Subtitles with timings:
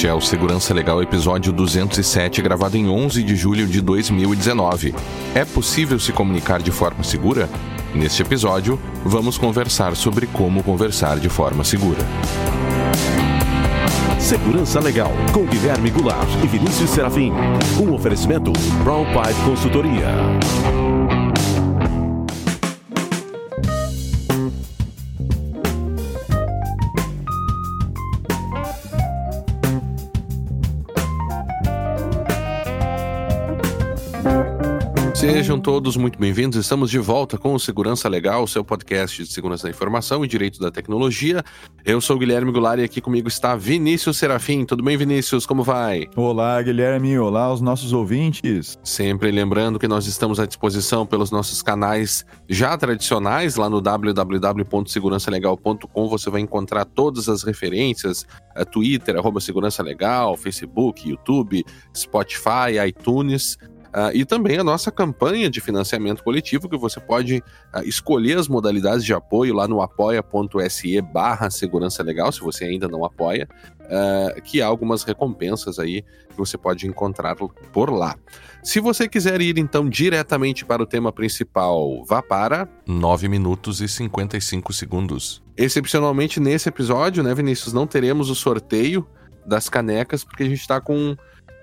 [0.00, 4.94] Este é o Segurança Legal episódio 207, gravado em 11 de julho de 2019.
[5.34, 7.50] É possível se comunicar de forma segura?
[7.94, 11.98] Neste episódio, vamos conversar sobre como conversar de forma segura.
[14.18, 17.34] Segurança Legal, com Guilherme Goulart e Vinícius Serafim.
[17.78, 20.16] Um oferecimento Brown Pipe Consultoria.
[35.50, 36.56] Sejam todos muito bem-vindos.
[36.56, 40.60] Estamos de volta com o Segurança Legal, seu podcast de segurança da informação e direito
[40.60, 41.42] da tecnologia.
[41.84, 44.64] Eu sou o Guilherme Goulart e aqui comigo está Vinícius Serafim.
[44.64, 45.44] Tudo bem, Vinícius?
[45.44, 46.06] Como vai?
[46.14, 47.18] Olá, Guilherme.
[47.18, 48.78] Olá aos nossos ouvintes.
[48.84, 56.08] Sempre lembrando que nós estamos à disposição pelos nossos canais já tradicionais lá no www.segurançalegal.com.
[56.10, 58.24] Você vai encontrar todas as referências,
[58.54, 63.58] a Twitter, arroba Segurança Legal, Facebook, YouTube, Spotify, iTunes.
[63.90, 68.46] Uh, e também a nossa campanha de financiamento coletivo, que você pode uh, escolher as
[68.46, 73.48] modalidades de apoio lá no apoia.se barra segurança legal, se você ainda não apoia,
[73.80, 78.16] uh, que há algumas recompensas aí que você pode encontrar por lá.
[78.62, 83.88] Se você quiser ir então diretamente para o tema principal, vá para 9 minutos e
[83.88, 85.42] 55 segundos.
[85.56, 89.04] Excepcionalmente nesse episódio, né, Vinícius, não teremos o sorteio
[89.44, 91.16] das canecas, porque a gente está com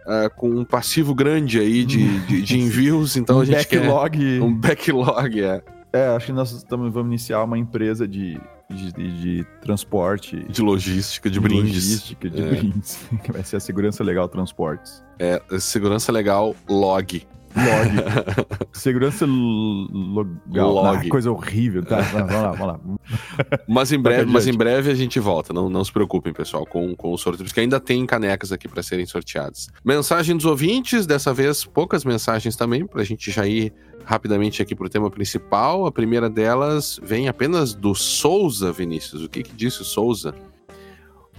[0.07, 4.17] uh, com um passivo grande aí de, de, de envios, então um a gente backlog.
[4.17, 4.41] quer...
[4.41, 5.61] Um backlog, é.
[5.93, 10.45] É, acho que nós estamos, vamos iniciar uma empresa de, de, de, transporte.
[10.49, 11.73] De logística, de, de brindes.
[11.73, 12.45] Logística, de É.
[12.45, 12.99] brindes.
[13.31, 15.03] Vai ser a Segurança Legal Transportes.
[15.17, 17.25] É, segurança legal, log.
[17.57, 18.67] Log.
[18.71, 20.71] Segurança legal.
[20.71, 21.05] Log.
[21.05, 21.83] Ah, coisa horrível.
[21.83, 22.79] Tá, vamos lá, vamos lá.
[23.67, 26.95] Mas em breve, mas em breve a gente volta, não, não se preocupem, pessoal, com,
[26.95, 29.69] com o sorteio, porque ainda tem canecas aqui para serem sorteadas.
[29.83, 34.73] Mensagem dos ouvintes, dessa vez poucas mensagens também, para a gente já ir rapidamente aqui
[34.73, 35.85] pro tema principal.
[35.85, 39.23] A primeira delas vem apenas do Souza, Vinícius.
[39.23, 40.33] O que que disse o Souza?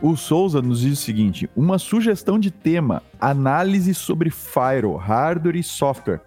[0.01, 5.63] O Souza nos diz o seguinte: uma sugestão de tema: análise sobre Firewall, hardware e
[5.63, 6.21] software.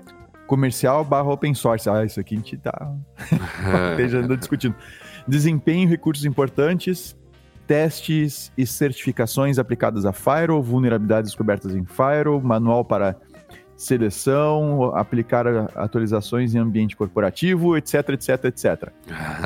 [0.47, 1.89] Comercial barra open source.
[1.89, 2.93] Ah, isso aqui a gente tá
[4.09, 4.75] já anda discutindo.
[5.25, 7.15] Desempenho, recursos importantes,
[7.65, 13.15] testes e certificações aplicadas a Firewall, vulnerabilidades descobertas em Firewall, manual para
[13.77, 18.91] seleção, aplicar atualizações em ambiente corporativo, etc, etc, etc.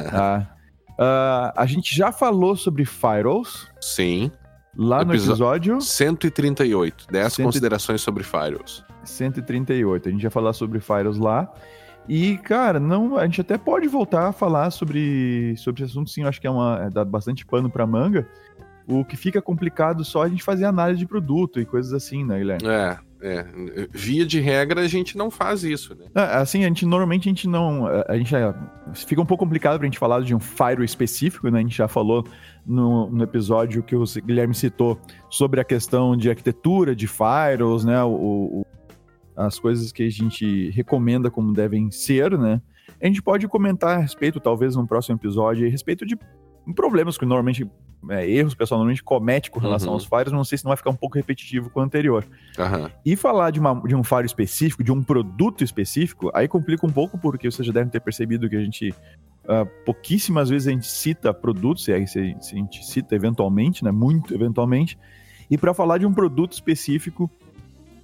[0.09, 0.55] Tá?
[0.98, 4.32] Ah, a gente já falou sobre Firewalls Sim.
[4.76, 7.08] lá no episódio 138.
[7.12, 8.84] 10 Cento considerações sobre firewalls.
[9.04, 10.10] 138.
[10.10, 11.52] A gente vai falar sobre Firewalls lá.
[12.08, 16.22] E, cara, não, a gente até pode voltar a falar sobre, sobre esse assunto, sim.
[16.22, 16.84] Eu acho que é uma.
[16.86, 18.28] é, dá bastante pano pra manga.
[18.88, 22.24] O que fica complicado só é a gente fazer análise de produto e coisas assim,
[22.24, 22.68] né, Guilherme?
[22.68, 23.88] É, é.
[23.91, 26.06] Via de regra, a gente não faz isso, né?
[26.13, 27.88] Ah, Assim, a gente normalmente a gente não.
[27.88, 28.34] A a gente
[29.08, 31.59] fica um pouco complicado pra gente falar de um firewall específico, né?
[31.59, 32.25] A gente já falou
[32.66, 35.00] no, no episódio que o Guilherme citou
[35.30, 38.03] sobre a questão de arquitetura de firewalls, né?
[38.03, 38.09] O,
[38.62, 38.66] o-
[39.35, 42.62] as coisas que a gente recomenda como devem ser, né?
[43.02, 46.16] A gente pode comentar a respeito, talvez num próximo episódio, a respeito de
[46.74, 47.70] problemas que normalmente.
[48.09, 49.94] é, erros o pessoal normalmente comete com relação Uhum.
[49.96, 52.24] aos firewalls, não sei se não vai ficar um pouco repetitivo com o anterior.
[52.58, 52.92] Aham.
[53.03, 56.92] E falar de, uma, de um faro específico, de um produto específico, aí complica um
[56.92, 58.94] pouco, porque vocês já devem ter percebido que a gente.
[59.48, 63.84] ah, pouquíssimas vezes a gente cita produtos, se, é- se, se a gente cita eventualmente,
[63.84, 63.92] né?
[63.92, 64.97] Muito eventualmente.
[65.50, 67.30] E para falar de um produto específico,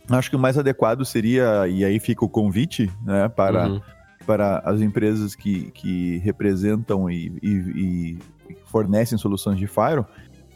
[0.10, 3.82] acho que o mais adequado seria, e aí fica o convite, né, para, Uhum.
[4.26, 8.20] para as empresas que, que representam e, e- e
[8.66, 10.08] fornecem soluções de Firewall,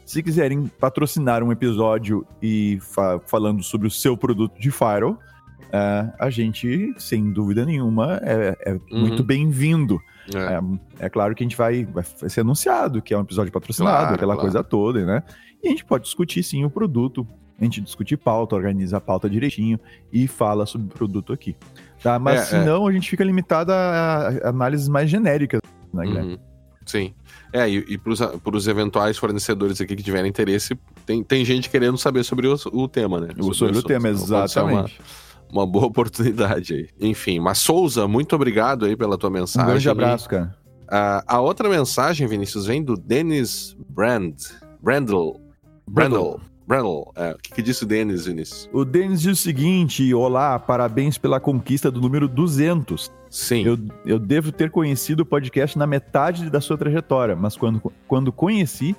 [0.04, 5.18] se quiserem patrocinar um episódio e fa- falando sobre o seu produto de Firewall,
[5.72, 9.00] é, a gente, sem dúvida nenhuma, é, é Uhum.
[9.00, 9.98] muito bem-vindo.
[10.34, 10.38] É.
[11.00, 13.96] É, é claro que a gente vai, vai ser anunciado que é um episódio patrocinado,
[13.98, 14.40] Claro, aquela claro.
[14.48, 15.22] coisa toda, né?
[15.62, 17.26] E a gente pode discutir sim o produto,
[17.60, 19.78] a gente discute pauta, organiza a pauta direitinho
[20.12, 21.56] e fala sobre o produto aqui.
[22.02, 22.18] Tá?
[22.18, 25.60] Mas É, senão a gente fica limitado a, a análises mais genéricas,
[25.92, 26.32] né, Guilherme?
[26.34, 26.38] Uhum.
[26.86, 27.12] Sim.
[27.52, 31.98] É, e, e para os eventuais fornecedores aqui que tiverem interesse, tem, tem gente querendo
[31.98, 33.28] saber sobre o, o tema, né?
[33.38, 35.00] O sobre o tema, ser uma- exatamente.
[35.50, 36.88] Uma, boa oportunidade aí.
[37.00, 39.68] Enfim, mas Souza, muito obrigado aí pela tua Um mensagem.
[39.70, 40.56] grande abraço, cara.
[40.88, 44.34] A, a outra mensagem, Vinícius, vem do Dennis Brand.
[44.80, 45.32] Brandl.
[45.88, 46.14] Brandl.
[46.16, 46.40] Brandl.
[47.14, 48.68] É, o que, que disse o Dennis, Vinícius?
[48.72, 53.12] O Denis diz o seguinte: Olá, parabéns pela conquista do número 200.
[53.30, 53.64] Sim.
[53.64, 58.32] Eu, eu devo ter conhecido o podcast na metade da sua trajetória, mas quando, quando
[58.32, 58.96] conheci,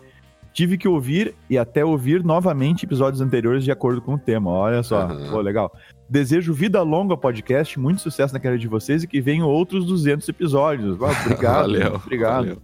[0.57, 4.49] Tive que ouvir e até ouvir novamente episódios anteriores de acordo com o tema.
[4.49, 5.29] Olha só, Aham.
[5.29, 5.71] pô, legal.
[6.09, 9.85] Desejo vida longa ao podcast, muito sucesso na carreira de vocês e que venham outros
[9.85, 10.99] 200 episódios.
[10.99, 11.61] Obrigado.
[11.69, 12.33] Valeu, Obrigado.
[12.33, 12.61] valeu.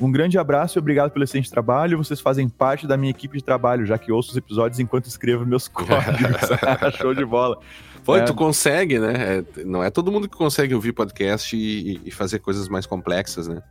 [0.00, 1.98] Um grande abraço e obrigado pelo excelente trabalho.
[1.98, 5.44] Vocês fazem parte da minha equipe de trabalho, já que ouço os episódios enquanto escrevo
[5.44, 6.40] meus códigos.
[6.98, 7.58] Show de bola.
[8.04, 8.22] Pô, É.
[8.22, 9.44] tu consegue, né?
[9.56, 13.46] É, não é todo mundo que consegue ouvir podcast e, e fazer coisas mais complexas,
[13.46, 13.62] né?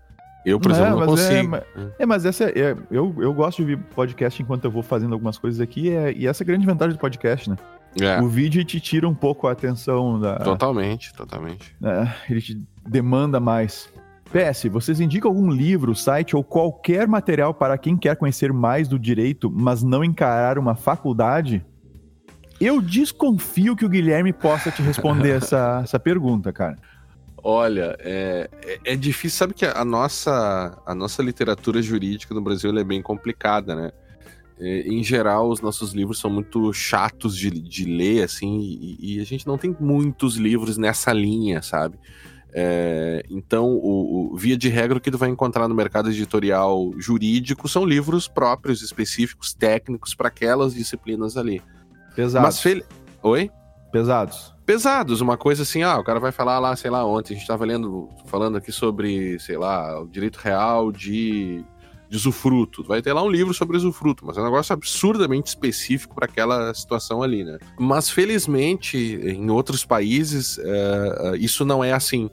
[0.46, 1.50] Eu, por É, exemplo, não é, consigo.
[1.50, 1.64] mas-
[1.98, 5.14] É, mas essa é, é- eu, eu gosto de ouvir podcast enquanto eu vou fazendo
[5.14, 7.58] algumas coisas aqui, é- e essa é a grande vantagem do podcast, né?
[8.00, 10.38] É, O vídeo te tira um pouco a atenção da.
[10.38, 11.76] totalmente, totalmente.
[12.30, 13.90] ele te demanda mais.
[14.30, 19.00] PS, vocês indicam algum livro, site ou qualquer material para quem quer conhecer mais do
[19.00, 21.66] direito, mas não encarar uma faculdade?
[22.62, 26.78] Eu desconfio que o Guilherme possa te responder essa, essa pergunta, cara.
[27.42, 32.78] Olha, é, é, é difícil, sabe que a nossa, a nossa literatura jurídica no Brasil
[32.78, 33.92] é bem complicada, né?
[34.60, 39.20] É, em geral, os nossos livros são muito chatos de, de ler, assim, e, e
[39.22, 41.98] a gente não tem muitos livros nessa linha, sabe?
[42.54, 46.92] É, então, o, o- via de regra, o que tu vai encontrar no mercado editorial
[46.98, 51.62] jurídico são livros próprios, específicos, técnicos para aquelas disciplinas ali.
[52.16, 52.48] Pesados.
[52.48, 52.84] Mas, fel-
[53.22, 53.52] Oi?
[53.92, 54.54] Pesados.
[54.66, 57.48] pesados, uma coisa assim, ah, o cara vai falar lá, sei lá, ontem a gente
[57.48, 61.64] tava lendo, falando aqui sobre, sei lá, o direito real de,
[62.10, 62.84] de usufruto.
[62.84, 66.74] Vai ter lá um livro sobre usufruto, mas é um negócio absurdamente específico para aquela
[66.74, 67.60] situação ali, né?
[67.80, 72.30] Mas felizmente, em outros países, eh, isso não é assim.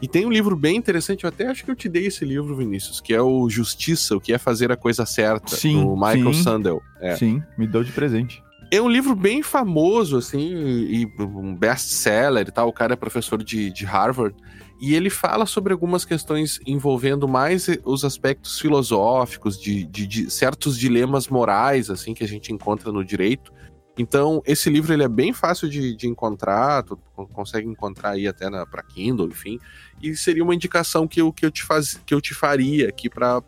[0.00, 2.56] E tem um livro bem interessante, eu até acho que eu te dei esse livro,
[2.56, 6.34] Vinícius, que é o Justiça, o que é fazer a coisa certa, Sim, do Michael
[6.34, 6.42] sim.
[6.42, 6.82] Sandel.
[7.00, 7.14] É.
[7.14, 8.42] Sim, me deu de presente.
[8.72, 12.68] É um livro bem famoso, assim, e um best-seller e tal.
[12.68, 14.34] O cara é professor de, de Harvard.
[14.84, 20.76] E ele fala sobre algumas questões envolvendo mais os aspectos filosóficos, de, de- de certos
[20.76, 23.51] dilemas morais, assim, que a gente encontra no direito.
[23.98, 28.26] Então, esse livro ele é bem fácil de, de encontrar, tu con- consegue encontrar aí
[28.26, 29.58] até na, pra Kindle, enfim.
[30.02, 33.10] E seria uma indicação que eu, que eu, te, faz, que eu te faria aqui
[33.10, 33.42] para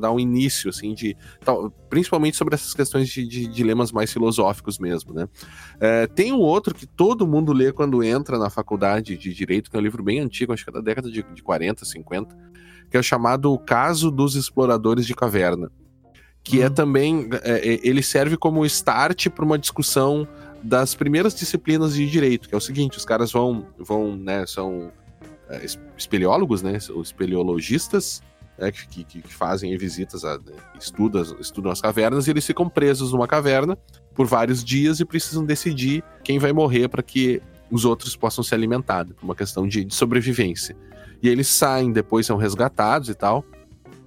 [0.00, 4.78] dar um início, assim, de, tal- principalmente sobre essas questões de, de dilemas mais filosóficos
[4.78, 5.28] mesmo, né?
[5.78, 9.76] É, tem um outro que todo mundo lê quando entra na faculdade de Direito, que
[9.76, 12.34] é um livro bem antigo, acho que é da década de, de 40, 50,
[12.90, 15.70] que é o chamado Caso dos Exploradores de Caverna.
[16.48, 16.70] Que é Hum.
[16.70, 17.28] também.
[17.42, 20.26] é, é, ele serve como start para uma discussão
[20.62, 24.90] das primeiras disciplinas de direito, que é o seguinte: os caras vão, vão né, são
[25.48, 28.22] é, es- espeleólogos, né, os espeleologistas,
[28.58, 32.46] né, que, que, que fazem visitas, a, né, estudam, as- estudam as cavernas, e eles
[32.46, 33.76] ficam presos numa caverna
[34.14, 37.40] por vários dias e precisam decidir quem vai morrer para que
[37.70, 40.76] os outros possam se alimentar, por uma questão de, de sobrevivência.
[41.22, 43.44] E eles saem, depois são resgatados e tal.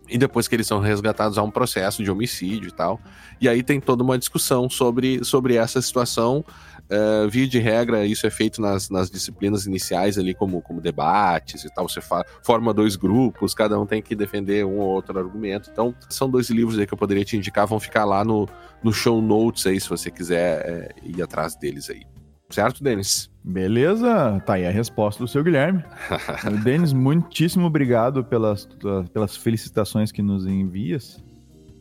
[0.10, 3.00] E depois que eles são resgatados, há um processo de homicídio e tal.
[3.40, 6.44] E aí tem toda uma discussão sobre, sobre essa situação.
[6.92, 11.64] Eh, via de regra, isso é feito nas, nas disciplinas iniciais ali, como, como debates
[11.64, 11.88] e tal.
[11.88, 15.70] Você fa- forma dois grupos, cada um tem que defender um ou outro argumento.
[15.72, 18.50] Então, são dois livros aí que eu poderia te indicar, vão ficar lá no,
[18.84, 22.02] no show notes aí, se você quiser eh, ir atrás deles aí.
[22.50, 23.30] Certo, Denis?
[23.44, 25.84] Beleza, tá aí a resposta do seu Guilherme.
[26.64, 28.68] Denis, muitíssimo obrigado pelas,
[29.14, 31.24] pelas felicitações que nos envias.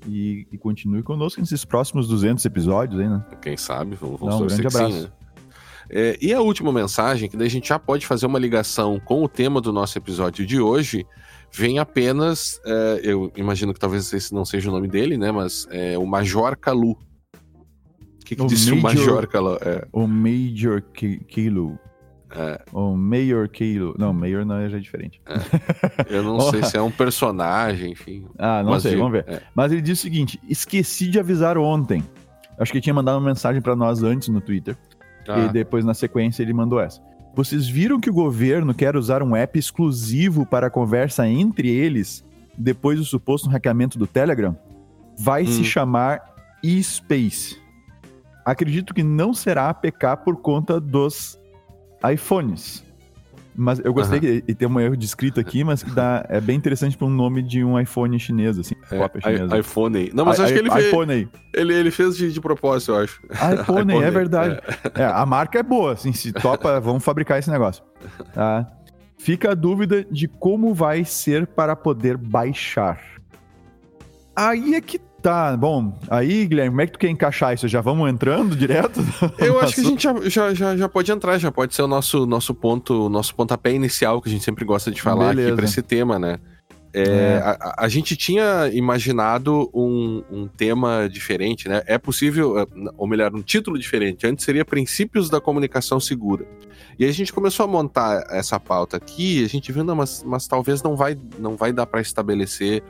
[0.07, 3.23] E, e continue conosco nesses próximos 200 episódios aí, né?
[3.43, 3.97] Quem sabe?
[3.97, 4.97] Vamos, Não, vamos um grande abraço.
[4.97, 5.11] sim, né?
[5.91, 9.23] É, e a última mensagem, que daí a gente já pode fazer uma ligação com
[9.23, 11.07] o tema do nosso episódio de hoje,
[11.51, 15.33] vem apenas, é, eu imagino que talvez esse não seja o nome dele, né?
[15.33, 16.97] Mas é o Major Kalu.
[18.29, 19.59] O que, que O disse o Major- Major Kalu?
[19.63, 21.79] É, O Major Ki- Kilo.
[22.31, 22.61] É.
[22.75, 23.95] O Mayor Kilo.
[23.99, 25.19] Não, Mayor não é já diferente.
[26.11, 28.27] eu não sei se é um personagem, enfim.
[28.39, 29.25] Ah, não Mas sei, de- vamos ver.
[29.27, 29.41] é.
[29.55, 32.05] Mas ele diz o seguinte: esqueci de avisar ontem.
[32.59, 34.77] Acho que ele tinha mandado uma mensagem pra nós antes no Twitter.
[35.27, 37.01] Ah, E depois, na sequência, ele mandou essa.
[37.35, 42.23] Vocês viram que o governo quer usar um app exclusivo para a conversa entre eles
[42.59, 44.55] depois do suposto hackeamento do Telegram?
[45.19, 45.65] Vai se Hum.
[45.65, 46.21] chamar
[46.63, 47.57] eSpace.
[48.45, 51.39] Acredito que não será APK por conta dos
[52.13, 52.85] iPhones.
[53.61, 54.41] Mas eu gostei Aham.
[54.41, 57.09] que e tem um erro de escrito aqui, mas que dá, é bem interessante para
[57.09, 59.59] um nome de um iPhone chinês, assim, é, cópia i- chinesa.
[59.59, 60.11] iPhone.
[60.15, 62.93] Não, mas I- acho que ele I- fez, iPhone ele, ele fez de, de propósito,
[62.93, 63.21] eu acho.
[63.27, 63.59] iPhone,
[63.91, 64.61] iPhone, é verdade.
[64.95, 67.83] É, a marca é boa, assim, se topa, vamos fabricar esse negócio.
[68.33, 68.71] Tá?
[69.19, 73.01] Fica a dúvida de como vai ser para poder baixar.
[74.37, 75.57] Aí é que tá.
[75.57, 77.69] Bom, aí, Guilherme, como é que tu quer encaixar isso?
[77.69, 79.01] Já vamos entrando direto?
[79.39, 82.27] Eu acho que a gente já, já, já, pode entrar, já pode ser o nosso,
[82.27, 85.57] nosso ponto, nosso pontapé inicial que a gente sempre gosta de falar aqui Beleza.
[85.57, 86.39] para esse tema, né?
[86.93, 87.37] É, É.
[87.39, 91.83] A, a gente tinha imaginado um, um tema diferente, né?
[91.87, 94.27] É possível, eh, ou melhor, um título diferente.
[94.27, 96.47] Antes seria Princípios da Comunicação Segura.
[96.99, 100.49] E a gente começou a montar essa pauta aqui, a gente viu, não, mas, mas
[100.49, 102.83] talvez não vai, não vai dar para estabelecer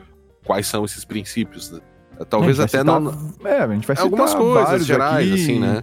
[0.44, 1.78] quais são esses princípios.
[2.18, 2.26] Né?
[2.28, 3.12] Talvez até vai não.
[3.12, 5.42] citar- É, a gente vai citar Algumas coisas gerais, aqui.
[5.42, 5.82] assim, né?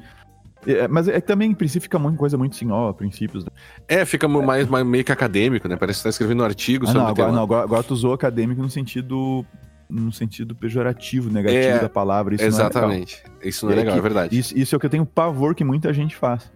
[0.67, 3.45] É, mas é, também, em princípio, fica muito coisa muito assim, ó, princípios.
[3.87, 5.75] É, fica mais, mais meio que acadêmico, né?
[5.75, 8.13] Parece que tá escrevendo um artigo Ah, sobre não, agora, não agora, agora tu usou
[8.13, 9.45] acadêmico no sentido
[9.87, 12.33] no sentido pejorativo, negativo É, da palavra.
[12.33, 12.69] Isso não é legal.
[12.71, 13.23] Exatamente.
[13.43, 14.39] Isso não é É legal, que é verdade.
[14.39, 16.51] Isso, isso é o que eu tenho pavor que muita gente faz.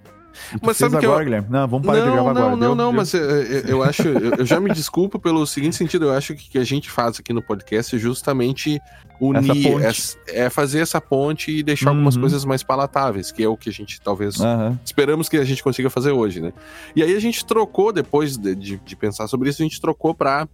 [0.62, 1.48] Mas sabe que agora, eu- Guilherme?
[1.50, 2.51] Não, vamos parar de não, gravar não, agora.
[2.55, 5.75] não, Deu- não, deu- mas eu, eu- eu acho, eu, já me desculpo pelo seguinte
[5.75, 8.79] sentido, eu acho que o que a gente faz aqui no podcast é justamente
[9.19, 12.21] unir, essa- é, fazer essa ponte e deixar algumas Uhum.
[12.21, 14.79] coisas mais palatáveis, que é o que a gente talvez Aham.
[14.86, 16.53] esperamos que a gente consiga fazer hoje, né?
[16.95, 20.13] E aí a gente trocou, depois de, de- de pensar sobre isso, a gente trocou
[20.15, 20.48] para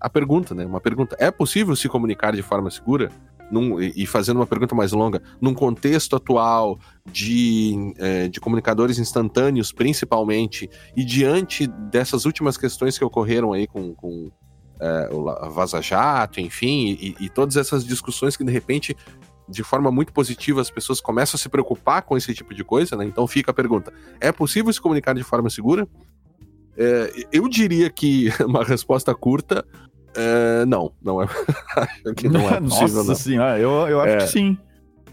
[0.00, 0.64] a pergunta, né?
[0.66, 3.10] Uma pergunta: é possível se comunicar de forma segura?
[3.52, 9.70] Num- e fazendo uma pergunta mais longa, num contexto atual de, eh, de comunicadores instantâneos,
[9.72, 14.32] principalmente, e diante dessas últimas questões que ocorreram aí com, com
[14.80, 18.96] eh, o Vaza Jato, enfim, e, e todas essas discussões que de repente
[19.48, 22.96] de forma muito positiva as pessoas começam a se preocupar com esse tipo de coisa,
[22.96, 23.04] né?
[23.04, 25.86] Então fica a pergunta: é possível se comunicar de forma segura?
[26.76, 29.64] É, eu diria que uma resposta curta,
[30.16, 31.26] é, não, não é.
[31.76, 32.88] acho que não é possível.
[32.96, 33.14] Nossa não.
[33.14, 34.16] senhora, eu, eu acho É.
[34.18, 34.58] que sim.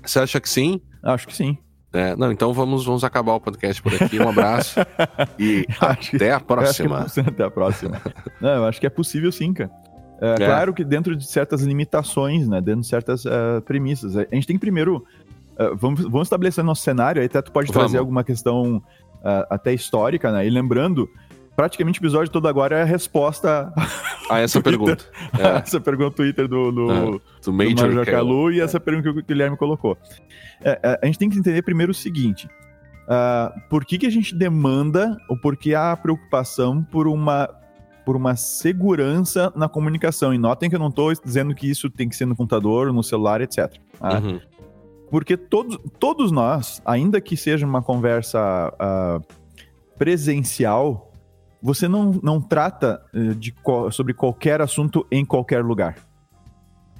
[0.03, 0.81] Você acha que sim?
[1.03, 1.57] Acho que sim.
[1.91, 4.19] É, não, então vamos, vamos acabar o podcast por aqui.
[4.19, 4.79] Um abraço
[5.39, 7.05] e Acho até a é próxima.
[7.27, 7.99] Até a próxima.
[8.39, 9.71] Não, eu acho que é possível sim, cara.
[10.21, 10.35] É, É.
[10.45, 12.61] Claro que dentro de certas limitações, né?
[12.61, 14.15] Dentro de certas eh, premissas.
[14.15, 15.03] A gente tem que primeiro.
[15.57, 17.85] eh, vamos, vamos estabelecer nosso cenário, aí até tu pode Vamos.
[17.87, 18.83] trazer alguma questão
[19.23, 20.45] ah, até histórica, né?
[20.45, 21.09] E lembrando,
[21.59, 23.73] praticamente o episódio todo agora é a resposta
[24.29, 25.03] Ah, essa pergunta.
[25.33, 28.53] a É, essa pergunta do Twitter do, do, do do Major Major Calu.
[28.53, 29.97] E essa pergunta que o Guilherme colocou.
[30.63, 32.47] É, é, a gente tem que entender primeiro o seguinte:
[33.09, 37.49] ah, por que, que a gente demanda ou por que há a preocupação por uma,
[38.05, 40.33] por uma segurança na comunicação?
[40.33, 43.03] E notem que eu não estou dizendo que isso tem que ser no computador, no
[43.03, 43.69] celular, etc.
[43.99, 44.19] tá?
[44.19, 44.39] Uhum.
[45.11, 48.39] Porque todos, todos nós, ainda que seja uma conversa
[48.79, 49.19] ah,
[49.97, 51.08] presencial,
[51.61, 53.53] você não, não trata eh, de,
[53.91, 55.95] sobre qualquer assunto em qualquer lugar.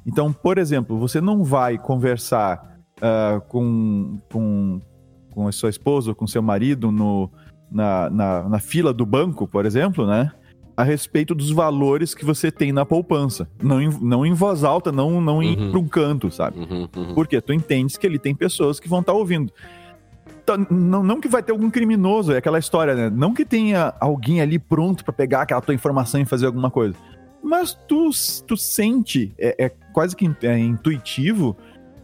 [0.06, 4.82] Então, por exemplo, você não vai conversar ah, com, com,
[5.32, 7.30] com a sua esposa ou com seu marido no,
[7.72, 10.32] na, na, na fila do banco, por exemplo, né?
[10.76, 13.50] A respeito dos valores que você tem na poupança.
[13.62, 15.72] Não em, não em voz alta, não, não Uhum.
[15.72, 16.60] para um canto, sabe?
[16.60, 17.14] Uhum, uhum.
[17.14, 19.52] Porque tu entendes que ele tem pessoas que vão estar ouvindo.
[20.50, 23.10] Então, não, não que vai ter algum criminoso, é aquela história, né?
[23.10, 26.96] Não que tenha alguém ali pronto pra pegar aquela tua informação e fazer alguma coisa.
[27.44, 28.10] Mas tu,
[28.48, 31.56] tu sente, é, é quase que é intuitivo,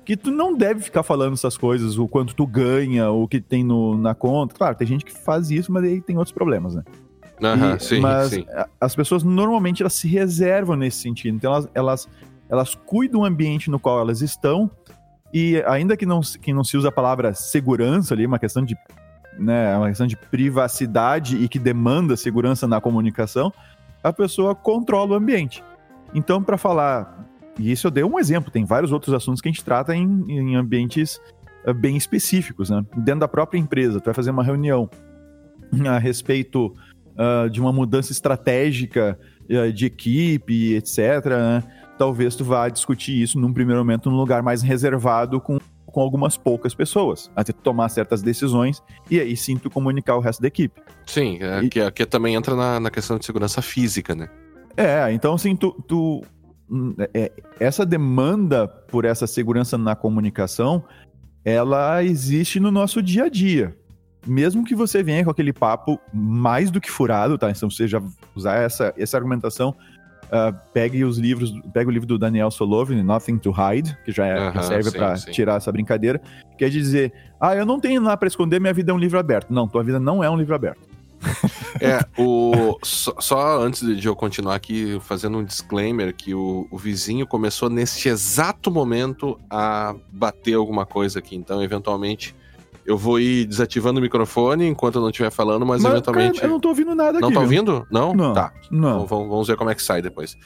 [0.05, 3.63] que tu não deve ficar falando essas coisas, o quanto tu ganha, o que tem
[3.63, 4.53] no, na conta.
[4.53, 6.83] Claro, tem gente que faz isso, mas aí tem outros problemas, né?
[7.41, 8.45] Aham, E- sim, mas sim.
[8.79, 11.35] as pessoas normalmente elas se reservam nesse sentido.
[11.35, 12.09] Então elas, elas,
[12.47, 14.69] elas cuidam do ambiente no qual elas estão
[15.37, 18.73] e ainda que não, que não se use a palavra segurança ali, uma questão de
[19.37, 23.51] né, uma questão de privacidade e que demanda segurança na comunicação,
[24.01, 25.61] a pessoa controla o ambiente.
[26.13, 27.27] Então, para falar,
[27.59, 30.23] e isso eu dei um exemplo, tem vários outros assuntos que a gente trata em,
[30.29, 31.19] em ambientes
[31.65, 32.85] eh, bem específicos, né?
[32.95, 34.89] Dentro da própria empresa, tu vai fazer uma reunião
[35.85, 36.73] a respeito
[37.17, 39.19] ah, de uma mudança estratégica
[39.51, 41.25] ah, de equipe, etc.
[41.25, 41.63] né?
[41.97, 46.35] Talvez tu vá discutir isso num primeiro momento num lugar mais reservado com, com algumas
[46.37, 50.47] poucas pessoas, até tu tomar certas decisões e aí sim tu comunicar o resto da
[50.47, 50.81] equipe.
[51.05, 54.27] Sim, é, E- que, que também entra na, na questão de segurança física, né?
[54.75, 55.71] É, então assim, tu.
[55.87, 56.21] tu-
[56.69, 60.83] hum, é, essa demanda por essa segurança na comunicação,
[61.45, 63.77] ela existe no nosso dia a dia.
[64.27, 67.51] Mesmo que você venha com aquele papo mais do que furado, tá?
[67.51, 68.01] Então você já
[68.35, 69.75] usar essa, essa argumentação,
[70.31, 74.25] ah, pegue os livros, pega o livro do Daniel Solovin, Nothing to Hide, que já,
[74.25, 76.21] é, já Aham, serve para tirar essa brincadeira,
[76.57, 78.97] que é de dizer, ah, eu não tenho nada para esconder, minha vida é um
[78.97, 79.53] livro aberto.
[79.53, 80.87] Não, tua vida não é um livro aberto.
[81.81, 86.65] É, o, só, só antes de de eu continuar aqui, fazendo um disclaimer, que o,
[86.71, 91.35] o vizinho começou neste exato momento a bater alguma coisa aqui.
[91.35, 92.33] Então, eventualmente,
[92.85, 96.35] eu vou ir desativando o microfone enquanto eu não estiver falando, mas, eventualmente.
[96.35, 97.33] cara, eu não tô ouvindo nada Não aqui.
[97.37, 97.59] tá viu?
[97.59, 97.87] ouvindo?
[97.91, 98.13] Não?
[98.13, 98.33] Não.
[98.33, 98.53] Tá.
[98.69, 98.95] Não.
[98.97, 100.37] Então, vamos, vamos ver como é que sai depois.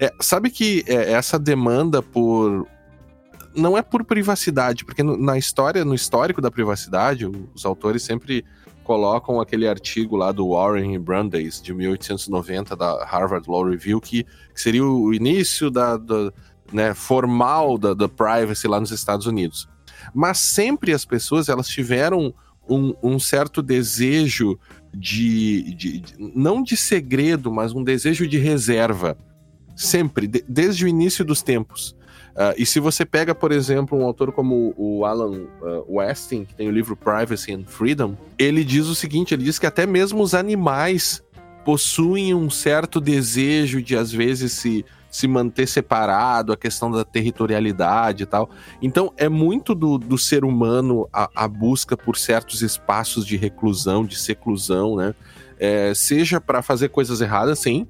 [0.00, 2.66] É, sabe que é, essa demanda por.
[3.54, 7.24] Não é por privacidade, porque no- na história, no histórico da privacidade,
[7.54, 8.44] os autores sempre
[8.84, 14.24] colocam aquele artigo lá do Warren e Brandeis, de 1890, da Harvard Law Review, que,
[14.54, 16.30] que seria o início da, da
[16.70, 19.66] né, formal da, da privacy lá nos Estados Unidos.
[20.14, 22.34] Mas sempre as pessoas elas tiveram
[22.68, 24.58] um, um certo desejo
[24.92, 29.16] de, de, de, não de segredo, mas um desejo de reserva.
[29.74, 31.94] Sempre, de, desde o início dos tempos.
[32.36, 36.54] Uh, e se você pega, por exemplo, um autor como o Alan uh, Westing, que
[36.54, 40.22] tem o livro Privacy and Freedom, ele diz o seguinte: ele diz que até mesmo
[40.22, 41.22] os animais
[41.64, 48.24] possuem um certo desejo de, às vezes, se, se manter separado, a questão da territorialidade
[48.24, 48.50] e tal.
[48.82, 54.04] Então, é muito do, do ser humano a, a busca por certos espaços de reclusão,
[54.04, 55.14] de seclusão, né?
[55.58, 57.86] É, seja para fazer coisas erradas, sim,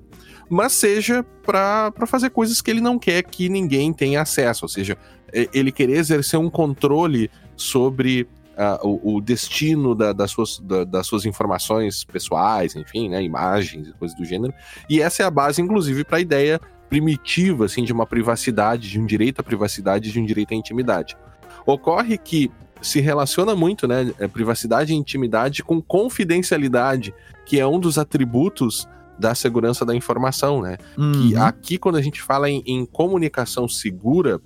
[0.48, 4.96] mas seja para fazer coisas que ele não quer que ninguém tenha acesso, ou seja,
[5.32, 11.06] ele querer exercer um controle sobre uh, o, o, destino da, das, suas, da, das
[11.06, 14.52] suas informações pessoais, enfim, né, imagens coisas do gênero.
[14.88, 19.00] E essa é a base, inclusive, para a ideia primitiva assim, de uma privacidade, de
[19.00, 21.16] um direito à privacidade, de um direito à intimidade.
[21.64, 22.50] Ocorre que
[22.80, 27.14] se relaciona muito, né, é, privacidade e intimidade com confidencialidade,
[27.44, 28.86] que é um dos atributos
[29.18, 30.76] da segurança da informação, né?
[30.96, 31.12] Uhum.
[31.12, 34.38] Que aqui, quando a gente fala em, em, comunicação segura,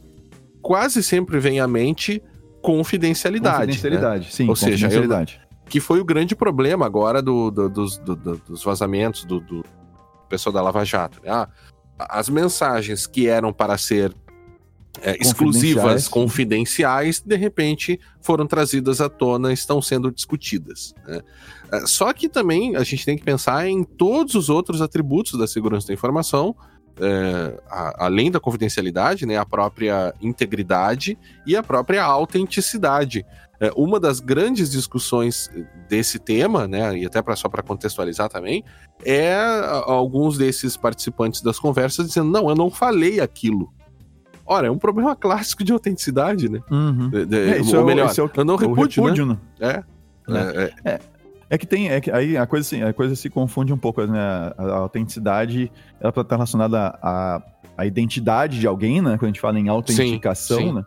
[0.63, 2.23] quase sempre vem à mente
[2.63, 3.67] confidencialidade.
[3.67, 4.31] Confidencialidade, né?
[4.31, 4.49] sim.
[4.49, 5.09] Ou seja, eu,
[5.69, 9.65] que foi o grande problema agora do, do, dos, do, dos vazamentos do, do
[10.29, 11.21] pessoal da Lava Jato.
[11.23, 11.31] Né?
[11.31, 11.49] Ah,
[12.09, 14.15] as mensagens que eram para ser
[15.03, 20.95] é, exclusivas, confidenciais, de repente foram trazidas à tona, estão sendo discutidas.
[21.07, 21.21] Né?
[21.73, 25.47] É, só que também a gente tem que pensar em todos os outros atributos da
[25.47, 26.55] segurança da informação,
[26.99, 31.17] é, a, além da confidencialidade, né, a própria integridade
[31.47, 33.25] e a própria autenticidade.
[33.61, 35.51] É, uma das grandes discussões
[35.87, 38.65] desse tema, né, e até pra, só para contextualizar também,
[39.05, 39.37] é
[39.85, 43.71] alguns desses participantes das conversas dizendo: não, eu não falei aquilo.
[44.47, 46.61] Ora, é um problema clássico de autenticidade, né?
[46.71, 47.11] Uhum.
[47.11, 49.39] De, de, é, ou é, melhor, é o, eu não repúdio, repúdio né?
[49.61, 49.85] né?
[50.27, 50.65] É.
[50.89, 50.93] É.
[50.95, 51.01] é.
[51.53, 54.07] É que tem, é que aí a coisa, assim, a coisa se confunde um pouco,
[54.07, 54.21] né?
[54.21, 57.43] A, a autenticidade, ela está relacionada à,
[57.77, 59.19] à identidade de alguém, né?
[59.19, 60.73] Quando a gente fala em autenticação, sim, sim.
[60.73, 60.85] né?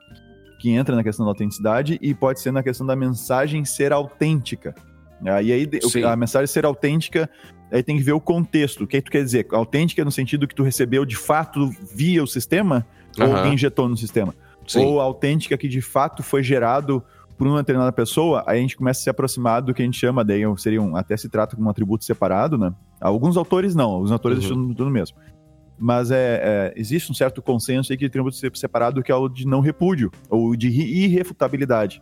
[0.63, 4.73] Que entra na questão da autenticidade e pode ser na questão da mensagem ser autêntica.
[5.21, 5.69] E aí
[6.09, 7.29] a mensagem ser autêntica,
[7.69, 8.85] aí tem que ver o contexto.
[8.85, 9.45] O que, que tu quer dizer?
[9.51, 12.87] Autêntica no sentido que tu recebeu de fato via o sistema
[13.19, 13.45] uhum.
[13.45, 14.33] ou injetou no sistema.
[14.65, 14.85] Sim.
[14.85, 17.03] Ou autêntica que de fato foi gerado
[17.37, 19.99] por uma determinada pessoa, aí a gente começa a se aproximar do que a gente
[19.99, 22.73] chama, daí seria um, até se trata como um atributo separado, né?
[23.01, 24.41] Alguns autores não, alguns autores uhum.
[24.41, 25.17] deixam tudo mesmo.
[25.77, 29.45] Mas é, é, existe um certo consenso aí que atributo separado que é o de
[29.45, 32.01] não repúdio, ou de irrefutabilidade.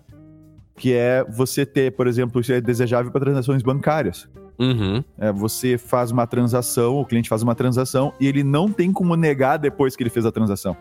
[0.75, 4.29] Que é você ter, por exemplo, isso é desejável para transações bancárias.
[4.59, 5.03] Uhum.
[5.17, 9.15] É, você faz uma transação, o cliente faz uma transação e ele não tem como
[9.15, 10.77] negar depois que ele fez a transação.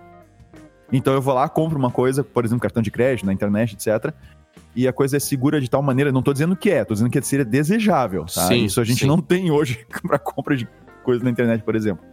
[0.92, 4.12] Então eu vou lá, compro uma coisa, por exemplo, cartão de crédito na internet, etc.
[4.74, 7.10] E a coisa é segura de tal maneira, não estou dizendo que é, estou dizendo
[7.10, 8.24] que seria desejável.
[8.24, 8.48] Tá?
[8.48, 9.06] Sim, Isso a gente sim.
[9.06, 10.68] não tem hoje para compra de
[11.02, 12.04] coisa na internet, por exemplo.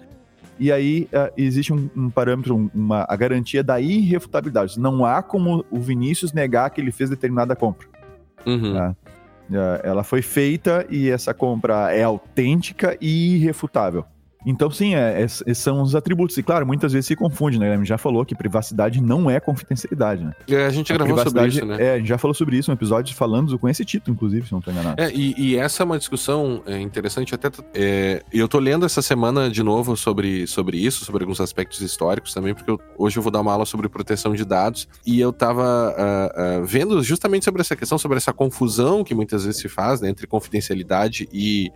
[0.59, 4.79] E aí uh, existe um, um parâmetro, uma, a garantia da irrefutabilidade.
[4.79, 7.87] Não há como o Vinícius negar que ele fez determinada compra.
[8.45, 8.73] Uhum.
[8.73, 8.95] Tá?
[9.49, 14.05] Uh, ela foi feita e essa compra é autêntica e irrefutável.
[14.49, 16.37] Então, sim, é, é, são os atributos.
[16.37, 17.75] E, claro, muitas vezes se confunde, né?
[17.75, 20.31] Gente já falou que privacidade não é confidencialidade, né?
[20.47, 21.77] É, a gente a gravou sobre isso, né?
[21.83, 24.53] É, a gente já falou sobre isso, um episódio falando com esse título, inclusive, se
[24.53, 25.01] não estou enganado.
[25.01, 27.49] É, e, e, essa é uma discussão é, interessante, até.
[27.73, 32.33] É, eu tô lendo essa semana de novo sobre, sobre isso, sobre alguns aspectos históricos
[32.33, 34.87] também, porque eu, hoje eu vou dar uma aula sobre proteção de dados.
[35.05, 39.43] E eu tava uh, uh, vendo justamente sobre essa questão, sobre essa confusão que muitas
[39.43, 41.69] vezes se faz né, entre confidencialidade e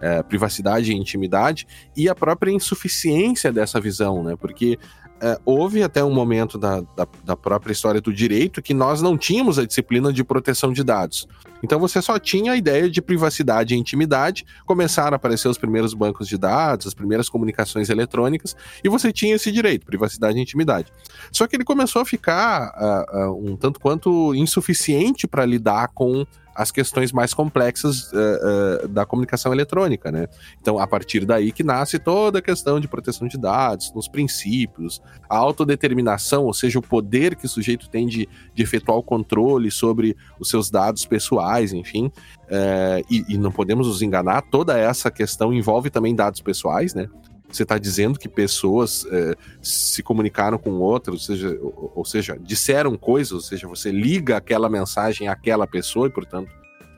[0.00, 4.36] é, privacidade e intimidade, e a própria insuficiência dessa visão, né?
[4.36, 4.78] Porque
[5.22, 9.18] é, houve até um momento da, da, da, própria história do direito que nós não
[9.18, 11.28] tínhamos a disciplina de proteção de dados.
[11.62, 15.92] Então você só tinha a ideia de privacidade e intimidade, começaram a aparecer os primeiros
[15.92, 20.90] bancos de dados, as primeiras comunicações eletrônicas, e você tinha esse direito, privacidade e intimidade.
[21.30, 22.72] Só que ele começou a ficar
[23.12, 26.26] uh, uh, um tanto quanto insuficiente para lidar com
[26.60, 30.28] as questões mais complexas uh, uh, da comunicação eletrônica, né?
[30.60, 35.00] Então, a partir daí que nasce toda a questão de proteção de dados, nos princípios,
[35.28, 39.70] a autodeterminação, ou seja, o poder que o sujeito tem de, de efetuar o controle
[39.70, 42.06] sobre os seus dados pessoais, enfim.
[42.06, 47.08] Uh, e, e não podemos nos enganar, toda essa questão envolve também dados pessoais, né?
[47.50, 52.38] Você está dizendo que pessoas é, se comunicaram com outras, ou seja, ou, ou, seja,
[52.40, 56.50] disseram coisas, ou seja, você liga aquela mensagem àquela pessoa e, portanto,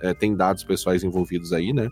[0.02, 1.88] é, tem dados pessoais envolvidos aí, né?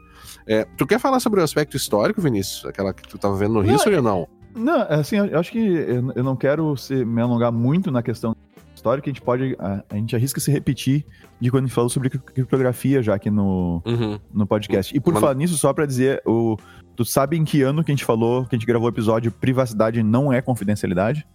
[0.47, 2.67] É, tu quer falar sobre o aspecto histórico, Vinícius?
[2.67, 4.29] Aquela que tu tava vendo no History ou não?
[4.55, 8.35] Não, assim, eu acho que eu não quero se, me alongar muito na questão
[8.81, 9.57] histórica, a gente pode.
[9.59, 11.07] A, a, gente arrisca se repetir
[11.39, 14.19] de quando a gente falou sobre criptografia já aqui no, uhum.
[14.33, 14.97] no podcast.
[14.97, 15.21] E por Mano...
[15.21, 16.57] falar nisso, só pra dizer, o,
[16.97, 19.31] tu sabe em que ano que a gente falou, que a gente gravou o episódio
[19.31, 21.27] Privacidade não é confidencialidade?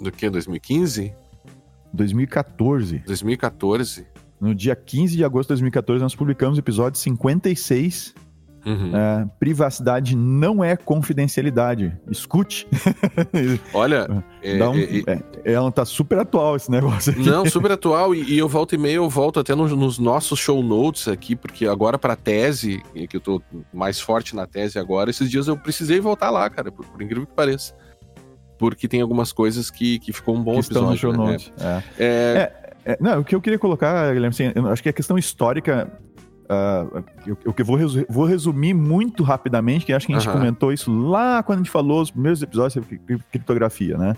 [0.00, 0.30] Do que?
[0.30, 1.12] 2015?
[1.92, 2.98] 2014.
[3.06, 4.06] 2014.
[4.40, 8.14] No dia 15 de agosto de 2014, nós publicamos o episódio 56
[8.64, 8.96] Uhum.
[8.96, 11.96] É, privacidade não é confidencialidade.
[12.10, 12.66] Escute.
[13.74, 14.06] Olha,
[14.42, 17.22] é, um, é, é, ela tá super atual esse negócio aqui.
[17.22, 18.14] Não, super atual.
[18.14, 21.34] E, e eu volto e meio, eu volto até nos, nos nossos show notes aqui,
[21.34, 25.56] porque agora para tese, que eu tô mais forte na tese agora, esses dias eu
[25.56, 27.74] precisei voltar lá, cara, por, por incrível que pareça.
[28.58, 30.94] Porque tem algumas coisas que, que ficou um bom que episódio.
[30.94, 31.32] Estão no show né?
[31.32, 31.52] notes.
[31.58, 31.82] É.
[31.98, 32.52] É,
[32.84, 35.90] é, não, o que eu queria colocar, Guilherme, assim, eu acho que a questão histórica
[36.44, 40.34] Uh, eu, eu vou, resu vou resumir muito rapidamente, que acho que a gente uhum.
[40.34, 43.00] comentou isso lá quando a gente falou os primeiros episódios sobre
[43.30, 44.16] criptografia, né?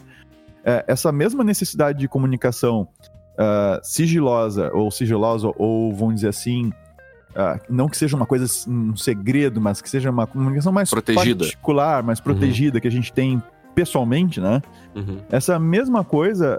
[0.65, 2.89] É, essa mesma necessidade de comunicação
[3.35, 6.69] uh, sigilosa, ou sigilosa, ou vamos dizer assim,
[7.31, 11.45] uh, não que seja uma coisa, um segredo, mas que seja uma comunicação mais protegida.
[11.45, 12.25] particular, mais uhum.
[12.25, 12.81] protegida, uhum.
[12.81, 13.43] que a gente tem
[13.75, 14.63] pessoalmente, né?
[14.95, 15.19] Uhum.
[15.31, 16.57] Essa mesma coisa,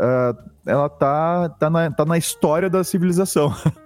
[0.65, 3.53] ela tá, tá, na, tá na história da civilização.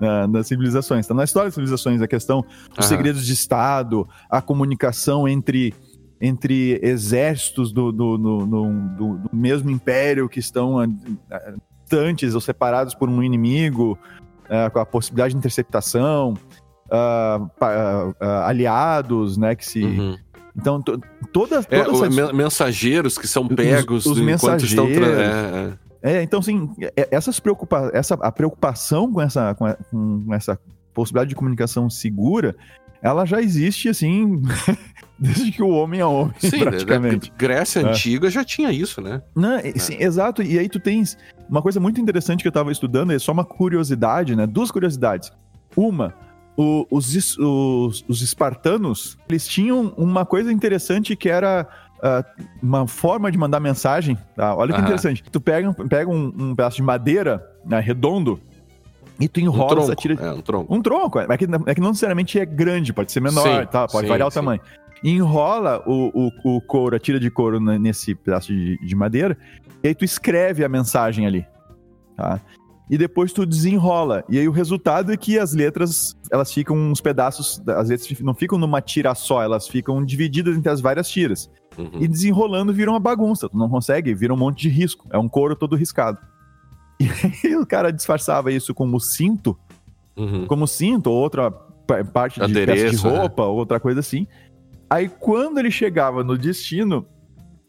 [0.00, 1.00] na, nas civilizações.
[1.00, 5.74] Está na história das civilizações, a questão dos segredos de Estado, a comunicação entre,
[6.20, 10.78] entre exércitos do, do, do, do, mesmo império que estão
[11.90, 13.98] distantes ou separados por um inimigo,
[14.46, 16.34] uh, com a possibilidade de interceptação,
[16.86, 19.84] uh, uh, aliados, né, que se...
[19.84, 20.16] Uhum.
[20.56, 22.32] Então, toda, toda é, essa...
[22.32, 24.86] Mensageiros que são pegos os, os enquanto estão...
[24.86, 25.89] É, é.
[26.02, 29.74] É, então, assim, essas preocupa essa, a preocupação com essa, com,
[30.24, 30.58] com essa
[30.94, 32.56] possibilidade de comunicação segura,
[33.02, 34.42] ela já existe, assim,
[35.18, 37.32] desde que o homem é homem, sim, né, praticamente.
[37.36, 37.84] Grécia é.
[37.84, 39.22] Antiga já tinha isso, né?
[39.34, 39.72] Não, é.
[39.72, 40.42] sim, exato.
[40.42, 41.16] E aí tu tens
[41.48, 44.46] uma coisa muito interessante que eu estava estudando, é só uma curiosidade, né?
[44.46, 45.32] Duas curiosidades.
[45.76, 46.14] Uma,
[46.56, 51.66] o, os, os, os espartanos, eles tinham uma coisa interessante que era
[52.00, 54.16] uh, uma forma de mandar mensagem.
[54.36, 54.54] Tá?
[54.54, 55.22] Olha que interessante.
[55.22, 58.40] Tu pega, pega um, um pedaço de madeira né, redondo
[59.18, 60.14] e tu enrola um tronco, tira.
[60.14, 60.74] É, um tronco.
[60.74, 61.18] Um tronco.
[61.18, 63.86] É que, é que não necessariamente é grande, pode ser menor, sim, tá?
[63.86, 64.36] pode sim, variar o sim.
[64.36, 64.60] tamanho.
[65.04, 69.36] E enrola o, o, o, couro, a tira de couro nesse pedaço de, de madeira,
[69.82, 71.46] e aí tu escreve a mensagem ali.
[72.16, 72.40] Tá?
[72.90, 74.24] e depois tu desenrola.
[74.28, 78.34] E aí o resultado é que as letras, elas ficam uns pedaços, as letras não
[78.34, 81.48] ficam numa tira só, elas ficam divididas entre as várias tiras.
[81.78, 82.00] Uhum.
[82.00, 85.28] E desenrolando vira uma bagunça, tu não consegue, vira um monte de risco, é um
[85.28, 86.18] couro todo riscado.
[87.00, 89.56] E aí o cara disfarçava isso como cinto,
[90.16, 90.46] uhum.
[90.46, 91.50] como cinto, ou outra
[92.12, 93.48] parte de Adereço, peça de roupa, né?
[93.48, 94.26] outra coisa assim.
[94.88, 97.06] Aí quando ele chegava no destino,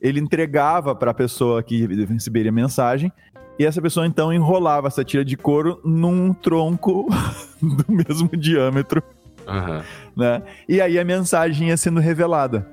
[0.01, 3.11] ele entregava para a pessoa que receberia a mensagem
[3.57, 7.07] e essa pessoa então enrolava essa tira de couro num tronco
[7.61, 9.03] do mesmo diâmetro.
[9.47, 9.83] Uhum.
[10.15, 10.41] Né?
[10.67, 12.67] E aí a mensagem ia sendo revelada.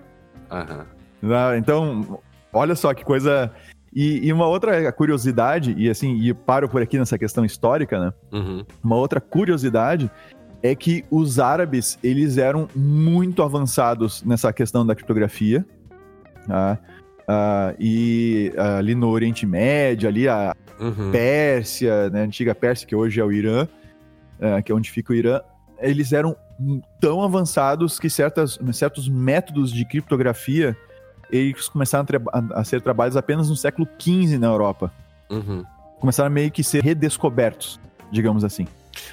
[0.50, 0.97] Uhum.
[1.57, 2.20] Então,
[2.52, 3.50] olha só que coisa.
[3.94, 8.12] E, e, uma outra curiosidade, e assim, e paro por aqui nessa questão histórica, né?
[8.31, 8.64] Uhum.
[8.85, 10.11] Uma outra curiosidade
[10.62, 15.64] é que os árabes, eles eram muito avançados nessa questão da criptografia.
[16.46, 16.78] Tá?
[17.28, 21.11] Uh, e uh, ali no Oriente Médio, ali a uhum.
[21.11, 23.68] Pérsia, né, a antiga Pérsia, que hoje é o Irã,
[24.38, 25.40] uh, que é onde fica o Irã,
[25.78, 26.37] eles eram
[27.00, 30.76] tão avançados que certas, certos métodos de criptografia
[31.30, 34.92] eles começaram a, a ser trabalhados apenas no século XV na Europa.
[35.30, 35.64] Uhum.
[36.00, 38.66] Começaram a meio que ser redescobertos, digamos assim.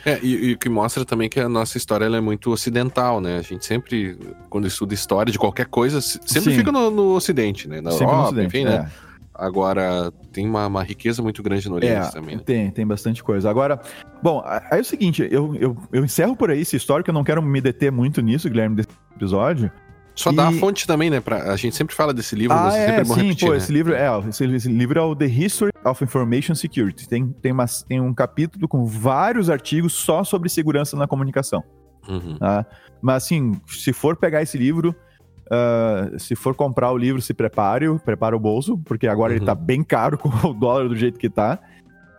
[0.05, 3.37] É, e, o que mostra também que a nossa história é muito ocidental, né?
[3.37, 4.17] A gente sempre,
[4.49, 6.57] quando estuda história de qualquer coisa, sempre Sim.
[6.57, 7.81] fica no, no, Ocidente, né?
[7.81, 8.89] Na sempre Europa, ocidente, enfim, né?
[9.01, 9.05] É.
[9.37, 12.37] Agora, tem uma, uma, riqueza muito grande no Oriente é, também.
[12.37, 12.41] Né?
[12.45, 13.49] Tem, tem bastante coisa.
[13.49, 13.81] Agora,
[14.23, 17.23] bom, aí é o seguinte, eu, eu, eu encerro por aí esse histórico, eu não
[17.23, 19.69] quero me deter muito nisso, Guilherme, desse episódio.
[20.15, 20.35] Só e...
[20.35, 21.19] dá a fonte também, né?
[21.19, 23.57] Pra, a gente sempre fala desse livro, ah, é, sempre é sim, repetir, pô, né?
[23.57, 27.07] esse livro é, esse, esse, livro é o The History of Information Security.
[27.07, 31.63] Tem, tem, uma, tem um capítulo com vários artigos só sobre segurança na comunicação.
[32.07, 32.37] Uhum.
[32.37, 32.65] Tá?
[33.01, 34.95] Mas assim, se for pegar esse livro,
[35.45, 39.37] uh, se for comprar o livro, se prepare, prepara o bolso, porque agora uhum.
[39.37, 41.59] ele tá bem caro com o dólar do jeito que tá.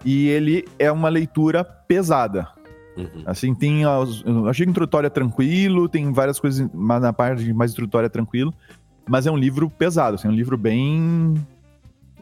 [0.04, 2.48] E ele é uma leitura pesada.
[2.96, 3.22] Uhum.
[3.26, 3.82] Assim, tem.
[3.82, 8.11] Eu achei que introdutório é tranquilo, tem várias coisas, mas na parte mais introdutória é
[8.11, 8.52] tranquilo.
[9.09, 11.35] Mas é um livro pesado, assim, é um livro bem.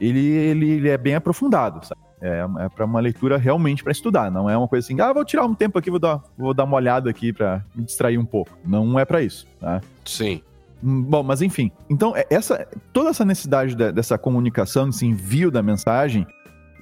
[0.01, 2.01] Ele, ele, ele é bem aprofundado, sabe?
[2.21, 5.25] É, é para uma leitura realmente para estudar, não é uma coisa assim, ah, vou
[5.25, 8.25] tirar um tempo aqui, vou dar, vou dar uma olhada aqui para me distrair um
[8.25, 8.51] pouco.
[8.65, 9.83] Não é para isso, tá?
[10.07, 10.41] Sim.
[10.83, 11.71] Hum, bom, mas enfim.
[11.89, 16.27] Então, é, essa, toda essa necessidade de, dessa comunicação, desse envio da mensagem,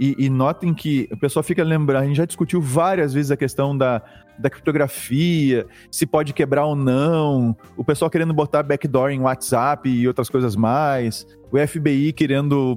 [0.02, 3.36] e, e, notem que o pessoal fica lembrando, a gente já discutiu várias vezes a
[3.36, 4.02] questão da,
[4.36, 10.08] da criptografia, se pode quebrar ou não, o pessoal querendo botar backdoor em WhatsApp e
[10.08, 12.76] outras coisas mais, o FBI querendo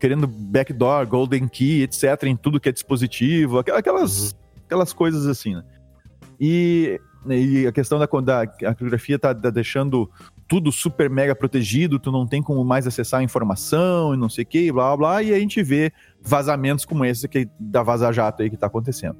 [0.00, 4.38] querendo backdoor, golden key, etc, em tudo que é dispositivo, aquelas, uhum.
[4.66, 5.62] aquelas coisas assim, né?
[6.40, 10.10] E, e a questão da, da a criptografia tá, tá, deixando
[10.48, 14.44] tudo super mega protegido, tu não tem como mais acessar a informação e não sei
[14.44, 18.42] o que, blá blá, e a gente vê vazamentos como esse que, da Vaza Jato
[18.42, 19.16] aí que tá acontecendo.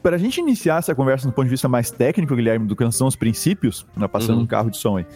[0.00, 2.90] Para a gente iniciar essa conversa do ponto de vista mais técnico, Guilherme, do que
[2.92, 4.44] são os princípios, né, passando uhum.
[4.44, 5.06] um carro de som aí,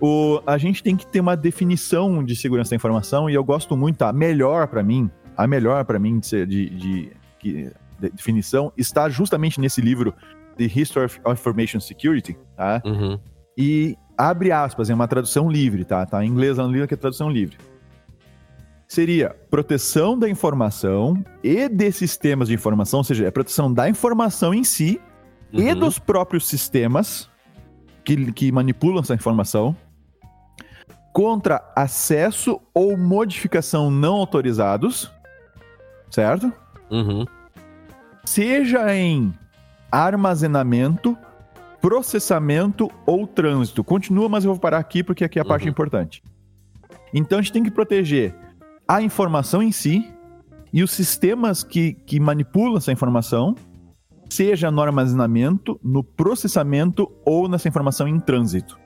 [0.00, 3.76] o, a gente tem que ter uma definição de segurança da informação e eu gosto
[3.76, 7.12] muito, a melhor para mim, a melhor para mim de, de, de,
[7.42, 10.12] de, definição está justamente nesse livro
[10.56, 12.82] The History of Information Security, tá?
[12.84, 13.18] Uhum.
[13.56, 13.96] E
[14.30, 16.06] abre aspas, é uma tradução livre, tá?
[16.06, 17.56] Tá em inglês no livro que é tradução livre.
[18.86, 24.52] Seria proteção da informação e de sistemas de informação, ou seja, é proteção da informação
[24.54, 25.00] em si
[25.52, 25.60] uhum.
[25.60, 27.28] e dos próprios sistemas
[28.04, 29.74] que, que manipulam essa informação
[31.12, 35.10] contra acesso ou modificação não autorizados,
[36.10, 36.52] certo?
[36.90, 37.24] Uhum.
[38.24, 39.34] Seja em
[39.90, 41.16] armazenamento,
[41.82, 43.82] processamento ou trânsito.
[43.82, 45.48] Continua, mas eu vou parar aqui porque aqui é a uhum.
[45.48, 46.22] parte importante.
[47.12, 48.34] Então a gente tem que proteger
[48.86, 50.08] a informação em si
[50.72, 53.54] e os sistemas que, que manipulam essa informação,
[54.30, 58.78] seja no armazenamento, no processamento ou nessa informação em trânsito.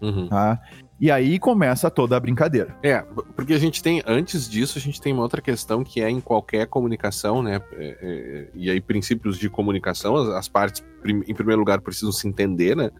[0.00, 0.28] Uhum.
[0.28, 0.60] Tá?
[1.00, 2.76] E aí começa toda a brincadeira.
[2.82, 3.04] É,
[3.36, 6.20] porque a gente tem, antes disso, a gente tem uma outra questão que é em
[6.20, 7.60] qualquer comunicação, né?
[7.72, 12.26] É, é, e aí, princípios de comunicação, as, as, partes, em primeiro lugar, precisam se
[12.26, 12.90] entender, né?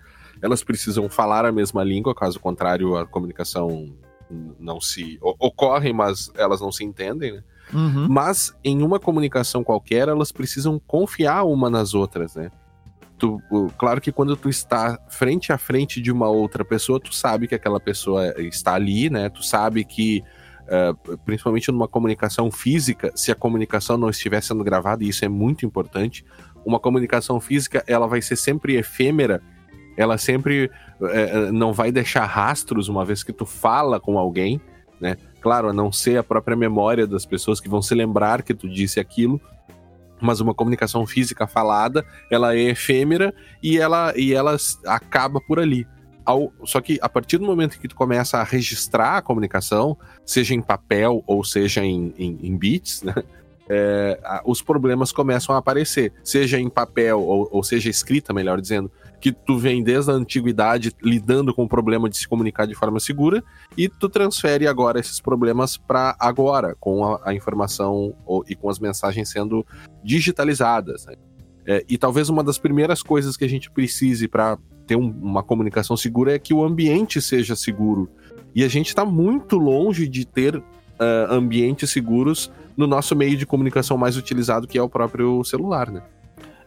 [0.40, 3.92] Elas precisam falar a mesma língua, caso contrário, a comunicação
[4.60, 5.18] não se.
[5.20, 7.42] ocorre, mas elas não se entendem, né?
[7.72, 8.08] Uhum.
[8.08, 12.50] Mas em uma comunicação qualquer, elas precisam confiar uma nas outras, né?
[13.18, 13.42] Tu,
[13.76, 17.54] claro que quando tu está frente a frente de uma outra pessoa, tu sabe que
[17.54, 19.28] aquela pessoa está ali, né?
[19.28, 20.22] Tu sabe que,
[20.64, 25.28] uh, principalmente numa comunicação física, se a comunicação não estiver sendo gravada, e isso é
[25.28, 26.24] muito importante,
[26.64, 29.42] uma comunicação física, ela vai ser sempre efêmera,
[29.96, 34.60] ela sempre uh, não vai deixar rastros uma vez que tu fala com alguém,
[35.00, 35.16] né?
[35.40, 38.68] Claro, a não ser a própria memória das pessoas que vão se lembrar que tu
[38.68, 39.40] disse aquilo,
[40.20, 45.86] mas uma comunicação física falada, ela é efêmera e ela, e ela acaba por ali.
[46.24, 50.54] Ao, só que a partir do momento que tu começa a registrar a comunicação, seja
[50.54, 53.14] em papel ou seja em, em, em bits, né?
[53.70, 58.90] É, os problemas começam a aparecer, seja em papel ou, ou seja escrita, melhor dizendo
[59.20, 63.00] que tu vem desde a antiguidade lidando com o problema de se comunicar de forma
[63.00, 63.42] segura
[63.76, 68.70] e tu transfere agora esses problemas para agora, com a, a informação ou, e com
[68.70, 69.66] as mensagens sendo
[70.04, 71.06] digitalizadas.
[71.06, 71.14] Né?
[71.66, 75.42] É, e talvez uma das primeiras coisas que a gente precise para ter um, uma
[75.42, 78.08] comunicação segura é que o ambiente seja seguro.
[78.54, 80.64] E a gente está muito longe de ter uh,
[81.30, 86.02] ambientes seguros no nosso meio de comunicação mais utilizado, que é o próprio celular, né?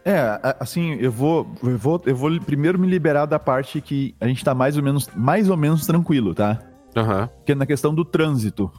[0.04, 4.26] É, assim, eu vou, eu vou, eu vou primeiro me liberar da parte que a
[4.26, 6.58] gente tá mais ou menos, mais ou menos tranquilo, tá?
[6.96, 7.28] Uhum.
[7.46, 8.70] Que é na questão do trânsito.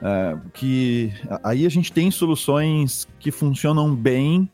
[0.00, 4.50] É, que aí a gente tem soluções que funcionam bem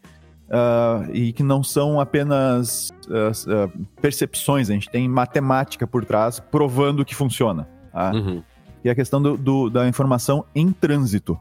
[0.48, 6.40] uh, e que não são apenas uh, uh, percepções, a gente tem matemática por trás
[6.40, 7.68] provando que funciona.
[7.92, 8.12] Tá?
[8.12, 8.42] Uhum.
[8.82, 11.38] E a questão do, do, da informação em trânsito.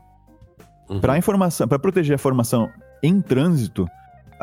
[0.89, 0.99] Uhum.
[0.99, 2.69] Para informação, para proteger a informação
[3.01, 3.87] em trânsito,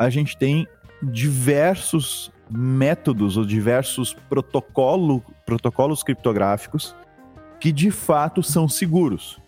[0.01, 0.67] a gente tem
[1.01, 6.95] diversos métodos ou diversos protocolo, protocolos criptográficos
[7.59, 9.39] que de fato são seguros.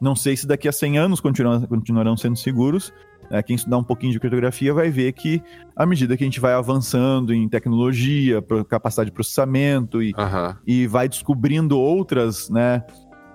[0.00, 2.92] Não sei se daqui a 100 anos continuam, continuarão sendo seguros.
[3.30, 5.40] É, quem estudar um pouquinho de criptografia vai ver que,
[5.76, 10.56] à medida que a gente vai avançando em tecnologia, capacidade de processamento e, uhum.
[10.66, 12.84] e vai descobrindo outras, né,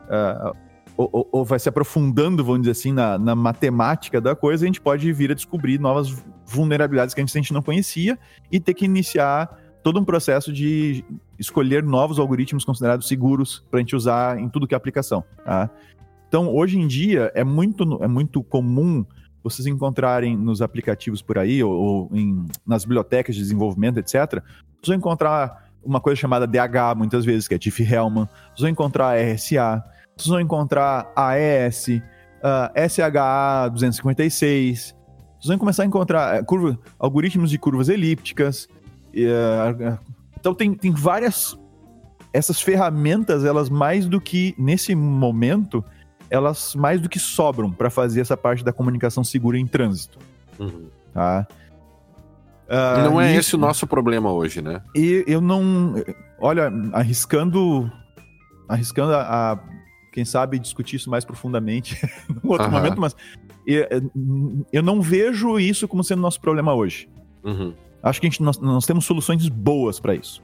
[0.09, 0.66] uh,
[0.97, 4.81] ou, ou, vai se aprofundando, vamos dizer assim, na, na, matemática da coisa, a gente
[4.81, 6.09] pode vir a descobrir novas
[6.45, 8.17] vulnerabilidades que a gente, a gente não conhecia
[8.51, 11.05] e ter que iniciar todo um processo de
[11.37, 15.23] escolher novos algoritmos considerados seguros para a gente usar em tudo que é aplicação.
[15.45, 15.69] Tá?
[16.27, 19.05] Então, hoje em dia, é muito, é muito comum
[19.43, 24.41] vocês encontrarem nos aplicativos por aí, ou, ou em, nas bibliotecas de desenvolvimento, etc.,
[24.81, 29.17] vocês vão encontrar uma coisa chamada DH, muitas vezes, que é Diffie-Hellman, vocês vão encontrar
[29.17, 29.83] RSA,
[30.17, 34.95] vocês vão encontrar AES, uh, SHA 256.
[35.39, 38.67] Vocês vão começar a encontrar uh, curva, algoritmos de curvas elípticas.
[39.13, 39.97] Uh,
[40.39, 41.57] então tem, tem várias.
[42.33, 45.83] Essas ferramentas, elas mais do que, nesse momento,
[46.29, 50.19] elas mais do que sobram para fazer essa parte da comunicação segura em trânsito.
[50.59, 50.87] Uhum.
[51.13, 51.47] Tá?
[52.67, 54.81] Uh, não é esse o nosso problema hoje, né?
[54.93, 55.95] E eu não.
[56.39, 57.89] Olha, arriscando.
[58.67, 59.59] Arriscando a, a
[60.17, 61.95] quem sabe, discutir isso mais profundamente
[62.27, 63.15] em outro momento, mas
[63.67, 63.85] eu,
[64.73, 67.07] eu, não vejo isso como sendo nosso problema hoje.
[67.43, 67.71] Uhum.
[68.01, 70.41] Acho que a gente, nós, nós temos soluções boas para isso.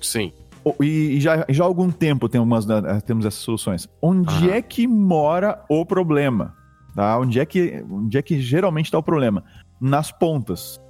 [0.00, 0.32] Sim.
[0.80, 3.86] E, e já, já há algum tempo temos, né, temos essas soluções.
[4.00, 4.54] Onde uhum.
[4.54, 6.56] é que mora o problema?
[6.96, 7.18] Tá?
[7.18, 9.44] Onde, é que, onde é que geralmente está o problema?
[9.78, 10.80] Nas pontas.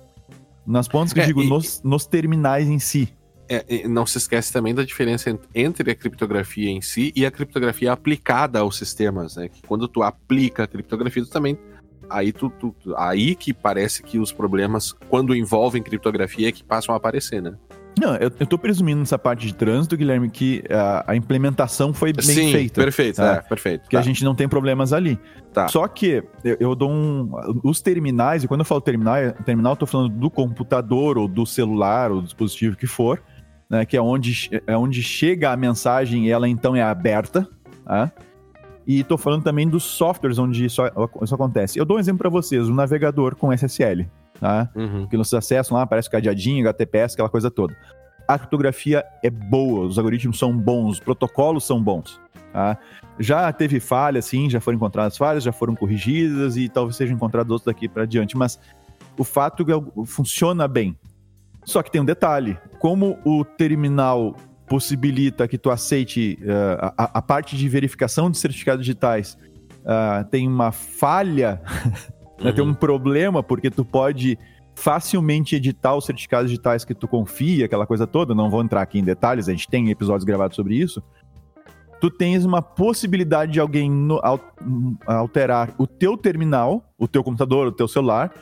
[0.64, 3.12] Nas pontas que é, eu digo, e, nos, nos terminais em si.
[3.52, 7.92] É, não se esquece também da diferença entre a criptografia em si e a criptografia
[7.92, 9.48] aplicada aos sistemas, né?
[9.48, 11.58] Que quando tu aplica a criptografia, tu também
[12.08, 16.94] aí tu, tu, aí que parece que os problemas quando envolvem criptografia é que passam
[16.94, 17.54] a aparecer, né?
[17.98, 22.12] Não, eu, eu tô presumindo nessa parte de trânsito, Guilherme, que a, a implementação foi
[22.12, 22.80] bem Sim, feita.
[22.80, 23.34] Perfeito, tá?
[23.34, 23.88] é, perfeito.
[23.88, 23.98] Que tá.
[23.98, 25.18] a gente não tem problemas ali.
[25.52, 25.66] Tá.
[25.66, 27.30] Só que eu, eu, dou um.
[27.64, 31.44] Os terminais, e quando eu falo terminal, terminal, eu tô falando do computador, ou do
[31.44, 33.20] celular, ou do dispositivo que for
[33.70, 37.48] né, que é onde, é onde chega a mensagem e ela então é aberta.
[37.84, 38.10] Tá?
[38.86, 40.82] E estou falando também dos softwares onde isso,
[41.22, 41.78] isso acontece.
[41.78, 44.08] Eu dou um exemplo para vocês: o um navegador com SSL.
[44.40, 44.68] Tá?
[44.74, 45.06] Uhum.
[45.06, 47.76] Que vocês acessam lá, aparece cadeadinho, HTTPS, aquela coisa toda.
[48.26, 52.20] A criptografia é boa, os algoritmos são bons, os protocolos são bons.
[52.52, 52.78] Tá?
[53.18, 57.50] Já teve falhas, sim, já foram encontradas falhas, já foram corrigidas e talvez sejam encontrados
[57.50, 58.58] outros daqui para diante, mas
[59.16, 60.96] o fato é que funciona bem.
[61.64, 64.34] Só que tem um detalhe: como o terminal
[64.70, 69.36] possibilita que tu aceite uh, a, a, parte de verificação de certificados digitais
[69.80, 71.92] uh, tem uma falha, uhum.
[72.46, 72.74] né, tem um uhum.
[72.74, 74.38] problema, porque tu pode
[74.76, 78.98] facilmente editar os certificados digitais que tu confia, aquela coisa toda, não vou entrar aqui
[78.98, 81.02] em detalhes, a gente tem episódios gravados sobre isso.
[82.00, 84.20] Tu tens uma possibilidade de alguém no,
[85.04, 88.32] alterar o teu terminal, o teu computador, o teu celular,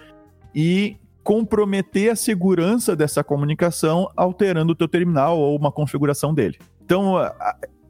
[0.54, 0.96] e
[1.28, 6.58] comprometer a segurança dessa comunicação alterando o teu terminal ou uma configuração dele.
[6.82, 7.16] Então,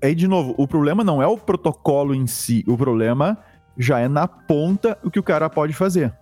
[0.02, 3.38] aí de novo, o problema não é o protocolo em si, o problema
[3.76, 6.12] já é na ponta o que o cara pode fazer.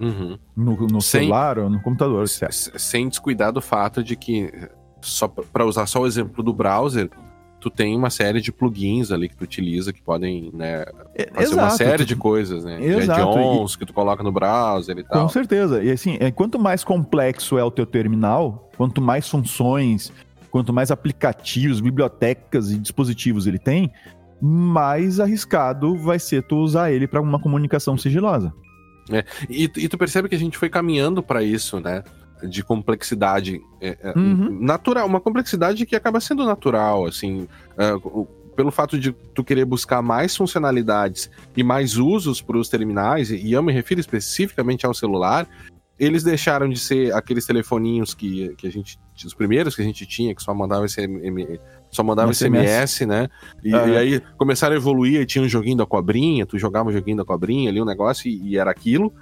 [0.00, 0.36] Uhum.
[0.56, 2.50] No, no sem, celular ou no computador, etc.
[2.50, 4.52] Sem descuidar do fato de que,
[5.00, 7.08] só para usar só o exemplo do browser,
[7.64, 11.46] tu tem uma série de plugins ali que tu utiliza que podem, né, é, fazer
[11.46, 12.84] Exato, uma série de coisas, né?
[12.84, 13.22] Exato.
[13.22, 13.78] Add-ons e...
[13.78, 15.22] que tu coloca no browser e tal.
[15.22, 15.82] Com certeza.
[15.82, 20.12] E assim, é, quanto mais complexo é o teu terminal, quanto mais funções,
[20.50, 23.90] quanto mais aplicativos, bibliotecas e dispositivos ele tem,
[24.38, 28.52] mais arriscado vai ser tu usar ele para uma comunicação sigilosa.
[29.10, 32.02] É, e, e tu percebe que a gente foi caminhando para isso, né?
[32.48, 34.58] De complexidade é, é, uhum.
[34.60, 40.00] natural, uma complexidade que acaba sendo natural, assim, uh, pelo fato de tu querer buscar
[40.02, 45.48] mais funcionalidades e mais usos para os terminais, e eu me refiro especificamente ao celular,
[45.98, 50.04] eles deixaram de ser aqueles telefoninhos que, que a gente os primeiros que a gente
[50.06, 53.28] tinha que só mandava SMS, só mandava SMS, SMS né?
[53.62, 56.92] E, e, aí começaram a evoluir e tinha um joguinho da cobrinha, tu jogava um
[56.92, 59.12] joguinho da cobrinha ali um negócio e, e era aquilo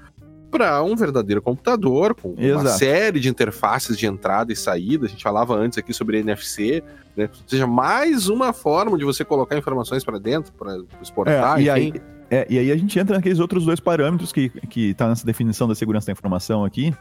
[0.53, 2.61] para um verdadeiro computador, com Exato.
[2.61, 5.07] uma série de interfaces de entrada e saída.
[5.07, 6.85] A gente falava antes aqui sobre NFC,
[7.17, 7.31] né?
[7.33, 11.59] Ou seja, mais uma forma de você colocar informações para dentro, para exportar.
[11.59, 11.93] É, e, aí,
[12.31, 15.67] é, e aí a gente entra naqueles outros dois parâmetros que, que tá nessa definição
[15.67, 16.95] da segurança da informação aqui,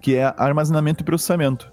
[0.00, 1.70] que é armazenamento e processamento.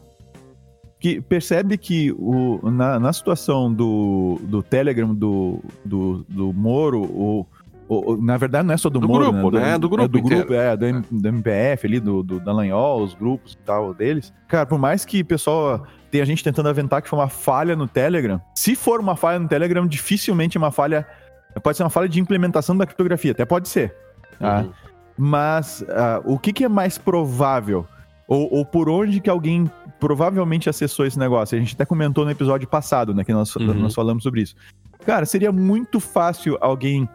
[0.99, 7.45] Que percebe que o, na, na situação do, do Telegram, do, do, do Moro, o
[7.89, 9.71] o, o, na verdade, não é só do, do Moro, grupo, né?
[9.71, 9.73] né?
[9.73, 11.01] Do, do grupo, é, do grupo, é, do, é.
[11.09, 14.31] do MPF ali, do, do Dallagnol, os grupos e tal deles.
[14.47, 17.75] Cara, por mais que o pessoal tem a gente tentando aventar que foi uma falha
[17.75, 21.07] no Telegram, se for uma falha no Telegram, dificilmente é uma falha.
[21.63, 23.95] Pode ser uma falha de implementação da criptografia, até pode ser.
[24.37, 24.61] Tá?
[24.61, 24.71] Uhum.
[25.17, 27.87] Mas uh, o que, que, é mais provável?
[28.27, 29.69] Ou, ou, por onde que alguém
[29.99, 31.57] provavelmente acessou esse negócio?
[31.57, 33.23] A gente até comentou no episódio passado, né?
[33.23, 33.73] Que nós, uhum.
[33.73, 34.55] nós falamos sobre isso.
[35.03, 37.09] Cara, seria muito fácil alguém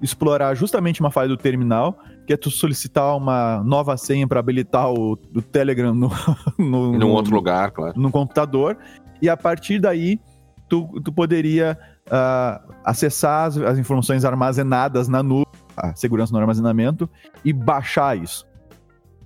[0.00, 4.90] explorar justamente uma falha do terminal, que é tu solicitar uma nova senha para habilitar
[4.90, 6.10] o, o, Telegram no,
[6.58, 7.98] no, Em um outro lugar, claro.
[7.98, 8.76] No computador.
[9.20, 10.20] E a partir daí,
[10.68, 17.08] tu, tu poderia uh, acessar as, as, informações armazenadas na nuvem, a segurança no armazenamento,
[17.44, 18.46] e baixar isso.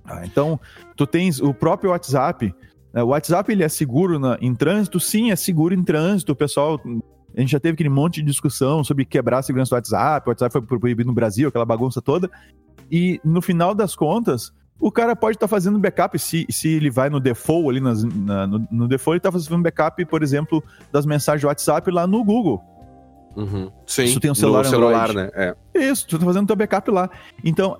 [0.05, 0.59] Ah, então,
[0.95, 2.53] tu tens o próprio WhatsApp.
[2.93, 3.03] Né?
[3.03, 4.99] O WhatsApp ele é seguro na, em trânsito?
[4.99, 6.31] Sim, é seguro em trânsito.
[6.31, 6.79] O pessoal
[7.35, 10.31] A gente já teve aquele monte de discussão sobre quebrar a segurança do WhatsApp, o
[10.31, 12.29] WhatsApp foi proibido no Brasil, aquela bagunça toda.
[12.91, 16.89] E no final das contas, o cara pode estar tá fazendo backup, se, se ele
[16.89, 20.63] vai no default ali, nas, na, no, no default, ele está fazendo backup, por exemplo,
[20.91, 22.61] das mensagens do WhatsApp lá no Google.
[23.35, 23.71] Uhum.
[23.85, 25.29] Sim, Isso tem um celular, no celular né?
[25.33, 25.55] É.
[25.73, 27.09] Isso, tu tá fazendo teu backup lá.
[27.43, 27.77] Então,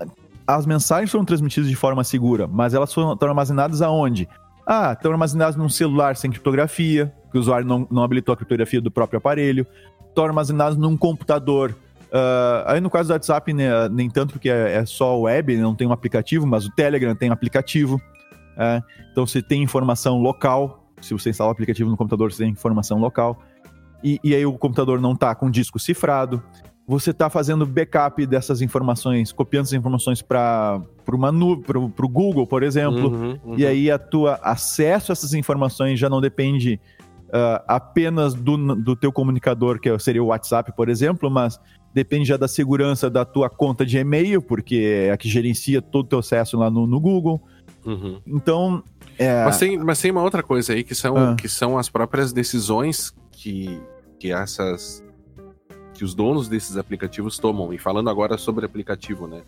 [0.47, 4.30] as mensagens foram transmitidas de forma segura, mas elas foram, estão armazenadas aonde?
[4.66, 8.82] Ah, estão armazenadas num celular sem criptografia, que o usuário não, não habilitou a criptografia
[8.82, 9.65] do próprio aparelho.
[10.07, 11.75] Estão armazenadas num computador.
[12.11, 15.73] Uh, aí no caso do WhatsApp, né, nem tanto porque é, é, só web, não
[15.73, 18.01] tem um aplicativo, mas o Telegram tem um aplicativo.
[18.57, 20.86] É, então você tem informação local.
[21.01, 23.41] Se você instalar o aplicativo no computador, você tem informação local.
[24.03, 26.43] E, e aí o computador não está com disco cifrado
[26.91, 33.39] você está fazendo backup dessas informações, copiando essas informações para o Google, por exemplo, uhum,
[33.45, 33.57] uhum.
[33.57, 36.79] e aí a tua acesso a essas informações já não depende
[37.32, 41.59] uh, apenas do, do teu comunicador, que seria o WhatsApp, por exemplo, mas
[41.93, 46.05] depende já da segurança da tua conta de e-mail, porque é a que gerencia todo
[46.05, 47.41] o teu acesso lá no, no Google.
[47.86, 48.21] Uhum.
[48.27, 48.84] Então.
[49.17, 49.43] É...
[49.45, 51.36] Mas, tem, mas tem uma outra coisa aí que são, ah.
[51.36, 53.82] que são as próprias decisões que,
[54.19, 55.03] que essas
[55.93, 57.71] que os donos desses aplicativos tomam.
[57.73, 59.43] E falando agora sobre aplicativo, né?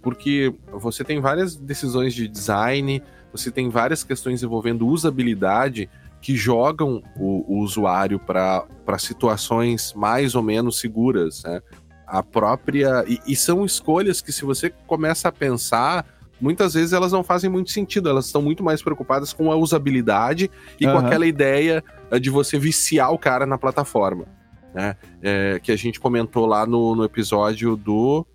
[0.00, 5.90] Porque você tem várias decisões de design, você tem várias questões envolvendo usabilidade
[6.20, 8.66] que jogam o, o usuário para
[8.98, 11.60] situações mais ou menos seguras, né?
[12.06, 13.04] A própria.
[13.06, 16.04] E, e são escolhas que, se você começa a pensar,
[16.40, 20.50] muitas vezes elas não fazem muito sentido, elas estão muito mais preocupadas com a usabilidade
[20.78, 20.92] e uhum.
[20.92, 24.26] com aquela ideia eh, de você viciar o cara na plataforma
[24.74, 24.96] né?
[25.22, 28.26] É, que a gente comentou lá no, no episódio do.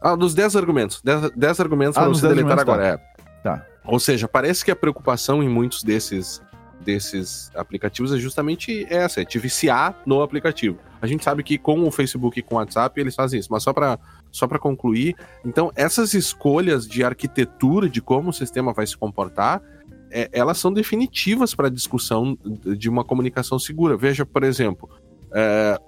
[0.00, 1.02] Ah, dos 10 argumentos.
[1.02, 2.98] 10 argumentos ah, para você deletar agora.
[3.42, 3.50] Tá.
[3.50, 3.58] É.
[3.58, 3.66] tá.
[3.86, 6.42] Ou seja, parece que a preocupação em muitos desses,
[6.80, 10.78] desses aplicativos é justamente essa: é te viciar no aplicativo.
[11.00, 13.62] A gente sabe que com o Facebook e com o WhatsApp eles fazem isso, mas
[13.62, 13.98] só para
[14.32, 15.14] só concluir,
[15.44, 19.62] então essas escolhas de arquitetura de como o sistema vai se comportar
[20.10, 23.96] é, elas são definitivas para a discussão de uma comunicação segura.
[23.96, 24.88] Veja, por exemplo,
[25.32, 25.78] é,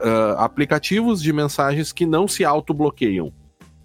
[0.00, 3.32] é, aplicativos de mensagens que não se autobloqueiam.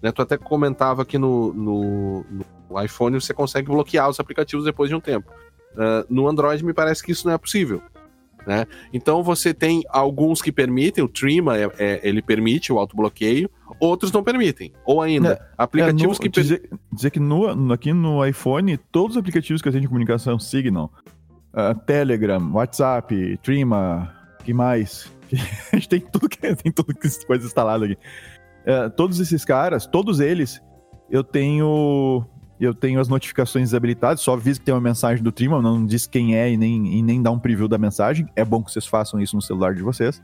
[0.02, 0.12] Né?
[0.12, 2.44] Tu até comentava aqui no, no, no,
[2.82, 5.30] iPhone você consegue bloquear os aplicativos depois de um tempo.
[5.76, 7.82] É, no Android me parece que isso não é possível.
[8.46, 8.66] Né?
[8.92, 13.50] Então você tem alguns que permitem, o Trima é, é, ele permite o autobloqueio,
[13.80, 14.72] outros não permitem.
[14.84, 16.40] Ou ainda, é, aplicativos é, no, que.
[16.40, 20.38] Dizer, dizer que no, aqui no iPhone, todos os aplicativos que a gente de comunicação
[20.38, 20.92] Signal,
[21.54, 24.12] uh, Telegram, WhatsApp, Trima,
[24.44, 25.10] que mais?
[25.72, 27.98] a gente tem tudo que tem tudo que coisas instaladas aqui.
[28.66, 30.60] Uh, todos esses caras, todos eles,
[31.10, 32.26] eu tenho
[32.64, 36.06] eu tenho as notificações desabilitadas, só aviso que tem uma mensagem do Trima, não diz
[36.06, 38.28] quem é e nem, e nem dá um preview da mensagem.
[38.34, 40.22] É bom que vocês façam isso no celular de vocês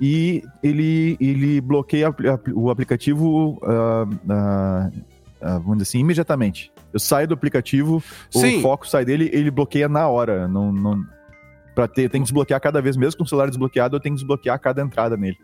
[0.00, 2.14] e ele, ele bloqueia
[2.54, 6.72] o aplicativo, uh, uh, uh, vamos dizer assim, imediatamente.
[6.92, 8.58] Eu saio do aplicativo, Sim.
[8.58, 10.46] o foco sai dele, ele bloqueia na hora.
[10.46, 11.04] Não, não,
[11.74, 14.20] pra ter, tem que desbloquear cada vez, mesmo com o celular desbloqueado, eu tenho que
[14.20, 15.36] desbloquear cada entrada nele.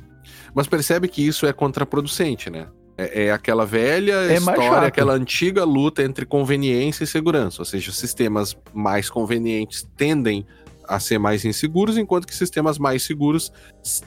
[0.55, 2.69] Mas percebe que isso é contraproducente, né?
[2.97, 7.61] É, é aquela velha é história, aquela antiga luta entre conveniência e segurança.
[7.61, 10.47] Ou seja, sistemas mais convenientes tendem
[10.89, 13.53] a ser mais inseguros, enquanto que sistemas mais seguros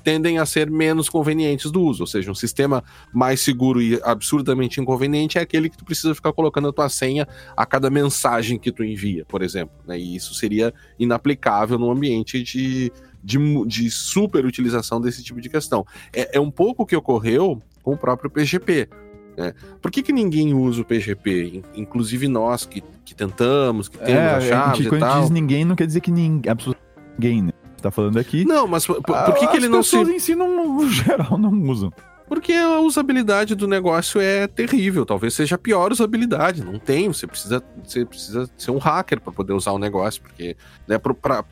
[0.03, 2.03] tendem a ser menos convenientes do uso.
[2.03, 2.83] Ou seja, um sistema
[3.13, 7.27] mais seguro e absurdamente inconveniente é aquele que tu precisa ficar colocando a tua senha
[7.55, 9.75] a cada mensagem que tu envia, por exemplo.
[9.87, 9.99] Né?
[9.99, 12.91] E isso seria inaplicável no ambiente de,
[13.23, 15.85] de, de super utilização desse tipo de questão.
[16.13, 18.89] É, é um pouco o que ocorreu com o próprio PGP.
[19.37, 19.53] Né?
[19.81, 21.63] Por que, que ninguém usa o PGP?
[21.73, 25.21] Inclusive nós que, que tentamos, que temos é, as chaves gente, e tal.
[25.21, 26.85] diz ninguém, não quer dizer que ninguém, absolutamente
[27.17, 27.53] ninguém, né?
[27.77, 28.43] Você tá falando aqui.
[28.43, 29.95] Não, mas por, por que, que ele não se...
[29.95, 31.89] As pessoas em si, no geral, não usam.
[32.27, 35.05] Porque a usabilidade do negócio é terrível.
[35.05, 36.63] Talvez seja a pior usabilidade.
[36.63, 37.07] Não tem.
[37.07, 40.21] Você precisa, você precisa ser um hacker para poder usar o negócio.
[40.21, 41.43] Porque né, pra, pra,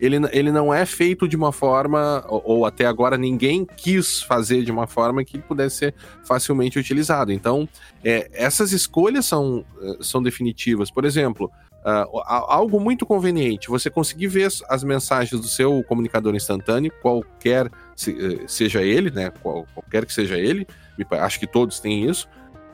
[0.00, 4.64] ele, ele não é feito de uma forma, ou, ou, até agora ninguém quis fazer
[4.64, 7.30] de uma forma que pudesse ser facilmente utilizado.
[7.30, 7.68] Então,
[8.02, 10.90] é, essas escolhas são, eh, são definitivas.
[10.90, 11.50] Por exemplo,
[11.84, 18.10] Uh, algo muito conveniente, você conseguir ver as mensagens do seu comunicador instantâneo, qualquer se,
[18.12, 19.30] eh, seja ele, né?
[19.30, 20.66] Qual, qualquer que seja ele,
[21.10, 22.28] acho que todos têm isso,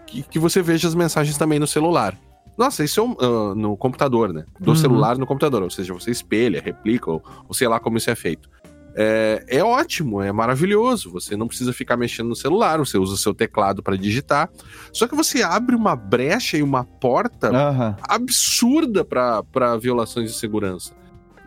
[0.06, 2.16] que, que você veja as mensagens também no celular.
[2.58, 4.44] Nossa, isso é um, uh, no computador, né?
[4.58, 4.76] Do uhum.
[4.76, 8.14] celular no computador, ou seja, você espelha, replica, ou, ou sei lá como isso é
[8.14, 8.48] feito
[8.94, 11.10] é, é ótimo, é maravilhoso.
[11.12, 14.50] Você não precisa ficar mexendo no celular, você usa o seu teclado para digitar.
[14.92, 17.94] Só que você abre uma brecha e uma porta uhum.
[18.02, 20.92] absurda para violações de segurança.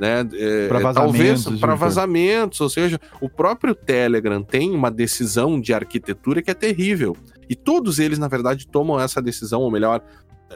[0.04, 0.28] Né?
[0.34, 1.80] É, Pra é, talvez vazamentos, para tipo.
[1.86, 7.16] vazamentos, ou seja, o próprio Telegram tem uma decisão de arquitetura que é terrível.
[7.50, 10.02] E todos eles, na verdade, tomam essa decisão, ou melhor,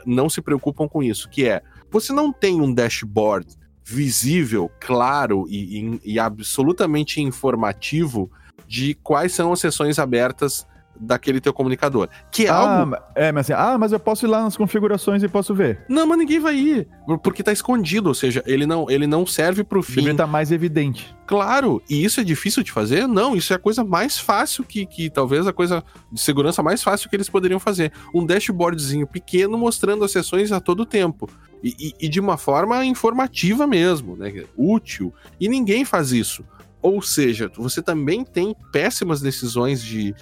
[0.05, 3.47] não se preocupam com isso, que é você não tem um dashboard
[3.83, 8.29] visível, claro e, e- e absolutamente informativo
[8.67, 10.67] de quais são as sessões abertas
[10.99, 12.09] daquele teu comunicador.
[12.31, 12.95] Que é Ah, algo.
[13.15, 15.83] é, mas assim, ah, mas eu posso ir lá nas configurações e posso ver.
[15.89, 16.87] Não, mas ninguém vai ir.
[17.23, 19.95] Porque tá escondido, ou seja, ele não, ele não serve pro fim.
[19.95, 21.15] Deveria estar mais evidente.
[21.25, 23.07] Claro, e isso é difícil de fazer?
[23.07, 26.81] Não, isso é a coisa mais fácil que, que talvez a coisa de segurança mais
[26.81, 27.91] fácil que eles poderiam fazer.
[28.13, 31.29] Um dashboardzinho pequeno mostrando as sessões a todo tempo.
[31.63, 34.43] E, e- e de uma forma informativa mesmo, né?
[34.55, 35.13] Útil.
[35.39, 36.45] E ninguém faz isso.
[36.81, 40.13] Ou seja, você também tem péssimas decisões de,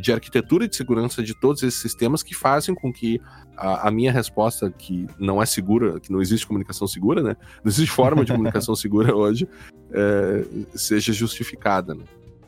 [0.00, 3.20] de arquitetura e de segurança de todos esses sistemas que fazem com que
[3.56, 7.36] a, a minha resposta, que não é segura, que não existe comunicação segura, né?
[7.62, 9.48] Não existe forma de comunicação segura hoje,
[9.92, 10.44] é,
[10.74, 11.94] seja justificada.
[11.94, 12.04] Né?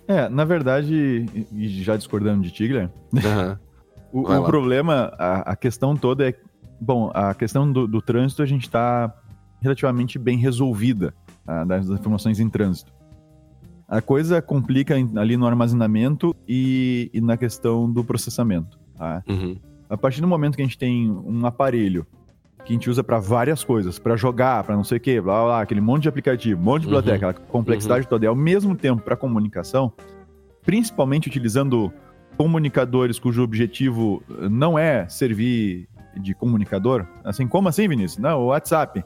[0.09, 3.59] É, na verdade, e já discordando de Tigler, Aham.
[4.13, 6.35] o, o problema, a, a questão toda é.
[6.79, 9.11] Bom, a questão do, do trânsito a gente está
[9.63, 11.15] relativamente bem resolvida,
[11.45, 11.65] tá?
[11.65, 12.93] das informações em trânsito.
[13.89, 18.79] A coisa complica ali no armazenamento e, e na questão do processamento.
[18.99, 19.23] tá?
[19.29, 19.57] Uhum.
[19.89, 22.05] A partir do momento que a gente tem um aparelho
[22.65, 25.35] que a gente usa para várias coisas, para jogar, para não sei o quê, blá,
[25.35, 26.95] blá, blá, aquele monte de aplicativo, um monte de Uhum.
[26.97, 29.93] biblioteca, aquela complexidade toda, e ao mesmo tempo para comunicação,
[30.65, 31.93] principalmente utilizando
[32.37, 35.89] comunicadores cujo objetivo eh, não é servir
[36.21, 37.07] de comunicador.
[37.25, 38.19] Assim, como assim, Vinícius?
[38.19, 39.05] Não, o WhatsApp.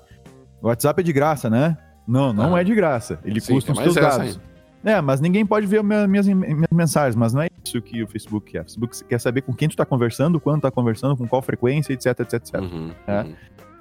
[0.63, 1.77] O WhatsApp é de graça, né?
[2.09, 2.61] Não, não Ah.
[2.61, 3.21] é de graça.
[3.25, 4.41] Ele Sim, custa tem os seus dados.
[4.83, 8.07] É, mas ninguém pode ver minha- minhas, minhas mensagens, mas não é isso que o
[8.09, 8.61] Facebook quer.
[8.61, 11.93] O Facebook quer saber com quem tu tá conversando, quando tá conversando, com qual frequência,
[11.93, 12.55] etc, etc, etc.
[12.61, 12.91] Uhum.
[13.07, 13.21] É.
[13.23, 13.35] Uhum.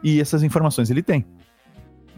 [0.03, 1.25] E essas informações ele tem.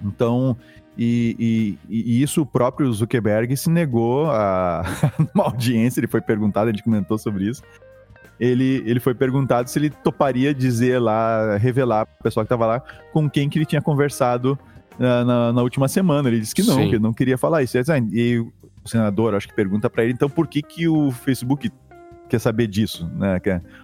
[0.04, 0.58] Então,
[0.98, 4.82] e, e- e isso o próprio Zuckerberg se negou a
[5.34, 7.62] numa audiência, ele foi perguntado, a gente comentou sobre isso.
[8.40, 12.80] Ele, ele foi perguntado se ele toparia dizer lá, revelar pro pessoal que tava lá,
[13.14, 14.58] com quem que ele tinha conversado
[14.98, 16.28] na, na- na última semana.
[16.28, 16.90] Ele disse que não, Sim.
[16.90, 17.78] que ele não queria falar isso.
[17.78, 18.44] E
[18.84, 21.72] o senador, acho que pergunta pra ele, então por que que o Facebook
[22.30, 23.40] quer saber disso, né?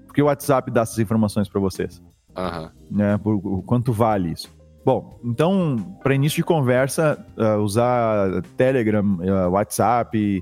[0.06, 2.02] Por que o WhatsApp dá essas informações pra vocês?
[2.36, 2.72] Aham.
[2.90, 3.18] né?
[3.18, 4.56] Por, o quanto vale isso.
[4.86, 10.42] Bom, então, para início de conversa, ah, usar Telegram, ah, WhatsApp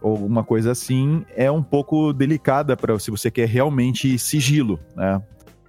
[0.00, 5.22] ou alguma coisa assim é um pouco delicada para se você quer realmente sigilo, né?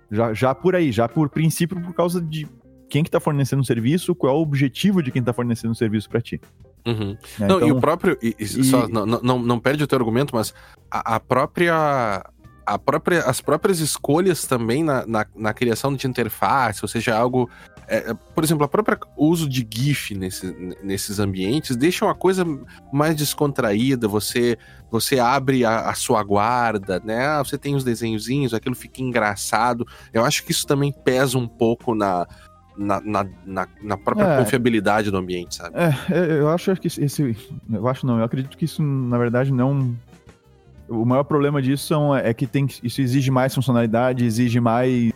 [0.10, 2.48] Já, já por aí, já por princípio, por causa de
[2.88, 5.76] quem que tá fornecendo o serviço, qual é o objetivo de quem tá fornecendo o
[5.76, 6.40] serviço para ti.
[6.86, 7.18] Uhum.
[7.40, 7.48] né?
[7.48, 8.18] Não, e Então, o próprio.
[8.22, 10.54] e- e e- só, não, não, não perde o teu argumento, mas
[10.92, 12.24] a, a própria.
[12.66, 17.50] A própria, as próprias escolhas também na, na, na criação de interface, ou seja, algo.
[17.90, 20.50] é, é, por exemplo, a própria uso de GIF nesse,
[20.82, 22.46] nesses ambientes deixa uma coisa
[22.94, 24.08] mais descontraída.
[24.08, 24.58] Você
[24.90, 27.26] você abre a, a sua guarda, né?
[27.28, 29.86] Ah, Você tem os desenhozinhos, aquilo fica engraçado.
[30.14, 32.26] Eu acho que isso também pesa um pouco na,
[32.78, 34.38] na, na, na, na própria É.
[34.40, 35.76] confiabilidade do ambiente, sabe?
[35.78, 37.36] É, é, eu acho que esse.
[37.72, 39.96] Eu acho não, eu acredito que isso, na verdade, não.
[40.90, 45.12] O maior problema disso são, é que tem, que- isso exige mais funcionalidade, exige mais.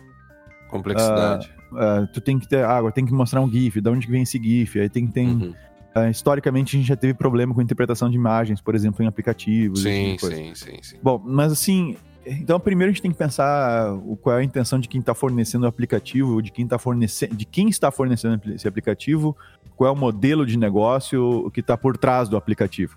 [0.70, 1.50] Complexidade.
[1.74, 2.64] ah, tu tem que ter.
[2.64, 4.78] Ah, agora tem que mostrar um GIF, de onde que vem esse GIF?
[4.80, 5.54] Aí tem, tem Uhum.
[5.94, 9.82] ah, historicamente a gente já teve problema com interpretação de imagens, por exemplo, em aplicativos.
[9.82, 10.96] tipo Sim, sim, sim, sim.
[11.02, 11.96] Bom, mas assim,
[12.32, 15.64] então primeiro a gente tem que pensar qual é a intenção de quem está fornecendo
[15.64, 19.36] o aplicativo, de quem está fornecendo, de quem está fornecendo esse aplicativo,
[19.76, 22.96] qual é o modelo de negócio, que está por trás do aplicativo.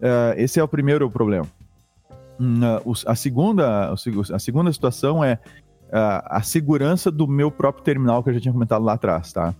[0.00, 1.46] Eh, esse é o primeiro problema.
[2.84, 5.38] Os- a segunda, a segunda situação é
[5.92, 9.54] ah, a segurança do meu próprio terminal que eu já tinha comentado lá atrás, tá?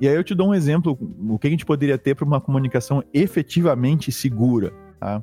[0.00, 0.96] E aí eu te dou um exemplo,
[1.28, 5.22] o que a gente poderia ter para uma comunicação efetivamente segura, tá?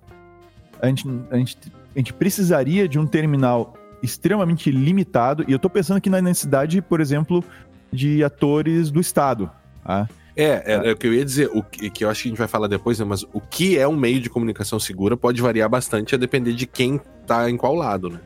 [0.81, 1.57] A gente, a gente
[1.95, 6.81] a gente precisaria de um terminal extremamente limitado, e eu tô pensando aqui na necessidade,
[6.81, 7.43] por exemplo,
[7.91, 9.51] de atores do Estado.
[9.83, 10.09] Tá?
[10.35, 12.31] É, é, é o que eu ia dizer, o que, que eu acho que a
[12.31, 15.41] gente vai falar depois, né, mas o que é um meio de comunicação segura pode
[15.41, 18.19] variar bastante a depender de quem tá em qual lado, né?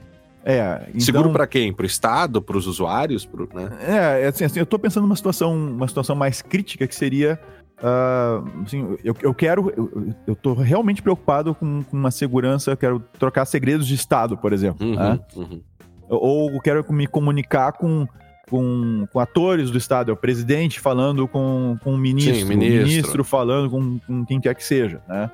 [0.48, 1.74] É, então, Seguro pra quem?
[1.74, 3.70] Pro Estado, pros usuários, pro, né?
[3.82, 7.40] É, é assim, assim, eu tô pensando numa situação, uma situação mais crítica que seria.
[7.82, 9.72] Ah, assim, eu, eu quero.
[9.76, 14.38] Eu, eu tô realmente preocupado com, com uma segurança, eu quero trocar segredos de Estado,
[14.38, 14.86] por exemplo.
[14.86, 15.20] Uhum, né?
[15.36, 15.62] uhum.
[16.10, 18.08] ou eu quero me comunicar com,
[18.50, 22.58] com, com atores do Estado, é o presidente falando com, com o ministro, Sim, o
[22.58, 22.88] ministro.
[22.88, 25.30] ministro falando com, com quem quer que seja, né?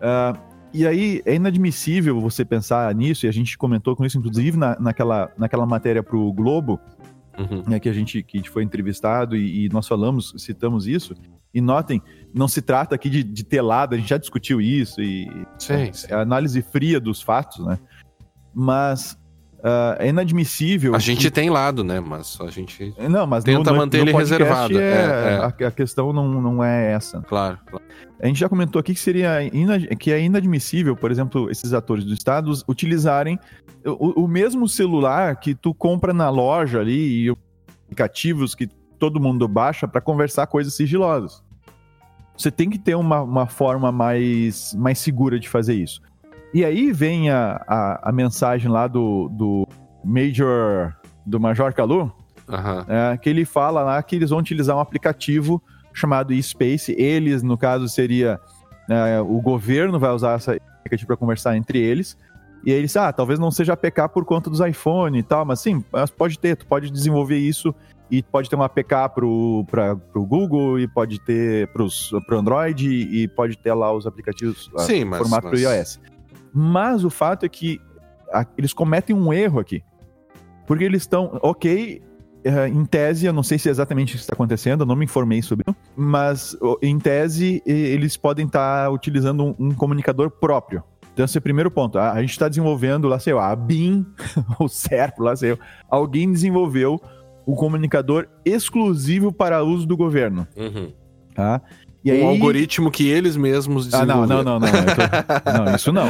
[0.00, 0.36] Ah,
[0.74, 4.76] e aí é inadmissível você pensar nisso, e a gente comentou com isso, inclusive, na,
[4.80, 6.80] naquela, naquela matéria para o Globo,
[7.38, 7.62] Uhum.
[7.66, 11.14] né, que, a gente, que a gente foi entrevistado e, e nós falamos, citamos isso,
[11.54, 12.00] E notem,
[12.34, 15.26] não se trata aqui de, de telada, a gente já discutiu isso e
[15.58, 16.06] Sim, sim.
[16.10, 17.78] é análise fria dos fatos, né?
[18.54, 19.18] Mas
[19.64, 20.94] ah, é inadmissível.
[20.94, 22.00] A gente tem lado, né?
[22.00, 22.76] Mas a gente.
[22.76, 25.36] que- Não, mas tenta no, no, manter no ele reservado, é- é, é.
[25.36, 27.20] A, a questão não, não é essa.
[27.20, 27.58] Claro.
[27.64, 27.84] claro.
[28.20, 29.38] A gente já comentou aqui que seria
[29.98, 33.38] que é inadmissível, por exemplo, esses atores do Estado utilizarem
[33.84, 37.36] o, o mesmo celular que tu compra na loja ali e
[37.84, 38.68] aplicativos que
[39.02, 41.42] todo mundo baixa para conversar coisas sigilosas.
[42.36, 46.00] Você tem que ter uma, uma forma mais, mais segura de fazer isso.
[46.54, 49.66] E aí vem a, a, a mensagem lá do, do
[50.04, 50.94] Major,
[51.26, 52.12] do Major Kalu,
[52.48, 52.86] Aham.
[52.88, 55.60] é, que ele fala lá que eles vão utilizar um aplicativo
[55.92, 56.94] chamado eSpace.
[56.96, 58.38] Eles, no caso, seria
[58.88, 60.48] é, o governo vai usar esse
[60.78, 62.16] aplicativo para conversar entre eles.
[62.64, 65.58] E aí eles, ah, talvez não seja APK por conta dos iPhone e tal, mas
[65.58, 67.74] sim, mas pode ter, tu pode desenvolver isso
[68.12, 72.86] e pode ter um APK pro, pra, pro Google e pode ter pros, pro Android
[72.86, 75.18] e pode ter lá os aplicativos Sim, mas.
[75.20, 75.60] formato mas...
[75.62, 75.98] pro iOS.
[76.52, 77.80] Mas o fato é que
[78.30, 79.82] a- eles cometem um erro aqui.
[80.66, 82.02] Porque eles estão, ok,
[82.44, 84.94] eh, em tese, eu não sei se é exatamente isso que está acontecendo, eu não
[84.94, 90.30] me informei sobre isso, mas o- em tese eles podem estar utilizando um, um comunicador
[90.30, 90.82] próprio.
[91.14, 91.98] Então, esse é o primeiro ponto.
[91.98, 94.04] A, gente está desenvolvendo, lá sei lá, a BIM,
[94.60, 95.58] o SERP, lá sei eu,
[95.88, 97.00] alguém desenvolveu
[97.46, 100.92] um comunicador exclusivo para uso do governo, Uhum.
[101.34, 101.60] tá?
[102.04, 104.44] E Um algoritmo que eles mesmos Ah, não, desenvolveram.
[104.44, 105.62] não, não, não.
[105.62, 106.08] tô- Não, isso não.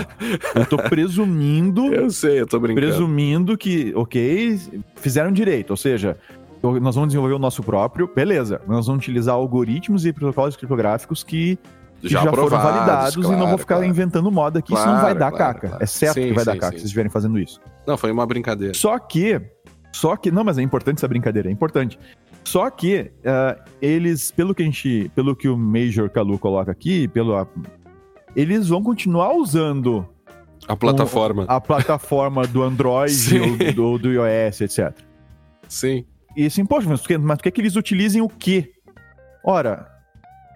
[0.55, 2.87] Eu tô presumindo Eu sei, eu tô brincando.
[2.87, 4.59] presumindo que, ok,
[4.97, 6.17] fizeram direito, ou seja,
[6.63, 11.59] nós vamos desenvolver o nosso próprio, beleza, nós vamos utilizar algoritmos e protocolos criptográficos que,
[12.01, 13.91] que já, foram aprovados, validados e não claro, vou ficar claro.
[13.91, 15.69] inventando moda aqui, isso não Claro, vai dar claro, caca.
[15.69, 15.83] claro.
[15.83, 17.61] É certo Sim, que vai dar sim, caca sim, se vocês estiverem fazendo isso.
[17.87, 18.73] Não, foi uma brincadeira.
[18.73, 19.39] Só que,
[19.93, 21.99] só que, não, mas é importante essa brincadeira, é importante.
[22.45, 27.07] Só que ah, eles, pelo que a gente, pelo que o Major Kalu coloca aqui,
[27.09, 27.47] pelo
[28.35, 30.09] eles vão continuar usando
[30.67, 31.45] A plataforma.
[31.47, 34.93] a plataforma do Android ou do, do iOS, etc.
[35.69, 36.05] Sim.
[36.35, 38.73] E assim, poxa, mas mas tu quer que eles utilizem o quê?
[39.45, 39.92] Ora,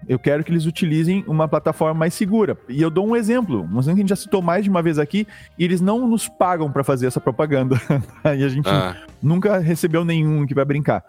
[0.07, 2.57] eu quero que eles utilizem uma plataforma mais segura.
[2.67, 4.81] E eu dou um exemplo, um exemplo que a gente já citou mais de uma
[4.81, 5.25] vez aqui,
[5.57, 7.75] e eles não nos pagam para fazer essa propaganda.
[8.37, 11.03] e a gente Ah, nunca recebeu nenhum aqui para brincar.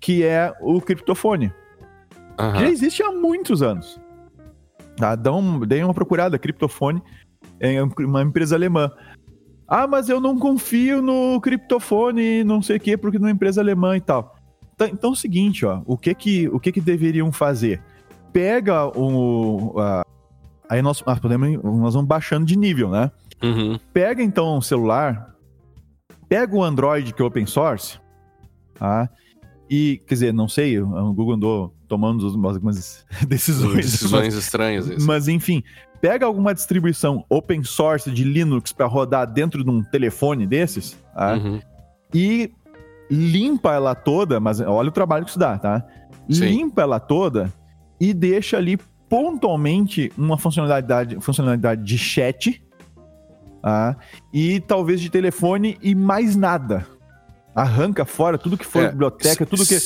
[0.00, 1.52] Que é o criptofone.
[2.38, 2.60] aham.
[2.60, 4.00] Já existe há muitos anos.
[4.96, 5.14] Tá?
[5.14, 7.02] Dá um, dei uma procurada, criptofone,
[7.58, 8.90] é uma empresa alemã.
[9.66, 13.60] Ah, mas eu não confio no criptofone, não sei o quê, porque não é empresa
[13.60, 14.36] alemã e tal.
[14.76, 17.80] Tá, Então é o seguinte, ó, o que que, o que que deveriam fazer?
[18.32, 19.74] Pega o...
[19.78, 20.02] a-
[20.68, 23.10] aí nós, nós podemos, nós vamos baixando de nível, né?
[23.42, 23.78] Uhum.
[23.92, 25.34] Pega então um celular,
[26.28, 27.98] pega o Android que é open source,
[28.74, 29.08] tá?
[29.68, 33.76] E, quer dizer, não sei, o Google andou tomando umas- algumas decisões.
[33.76, 34.86] Decisões estranhas.
[34.86, 35.06] Isso.
[35.06, 35.62] Mas enfim,
[36.00, 41.34] pega alguma distribuição open source de Linux para rodar dentro de um telefone desses, tá?
[41.34, 41.60] Uhum.
[42.14, 42.50] e
[43.10, 45.84] limpa ela toda, mas olha o trabalho que isso dá, tá?
[46.30, 46.46] Sim.
[46.46, 47.52] Limpa ela toda
[48.02, 48.76] e deixa ali
[49.08, 52.60] pontualmente uma funcionalidade, funcionalidade de chat,
[53.62, 53.96] tá?
[54.34, 56.84] E talvez de telefone e mais nada.
[57.54, 59.78] Arranca fora tudo que for É, biblioteca, tudo que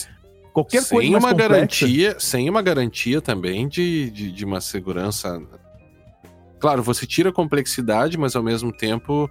[0.51, 1.53] qualquer sem coisa mais uma complexa.
[1.55, 5.39] garantia, sem uma garantia também de, de, de uma segurança.
[6.59, 9.31] Claro, você tira a complexidade, mas ao mesmo tempo,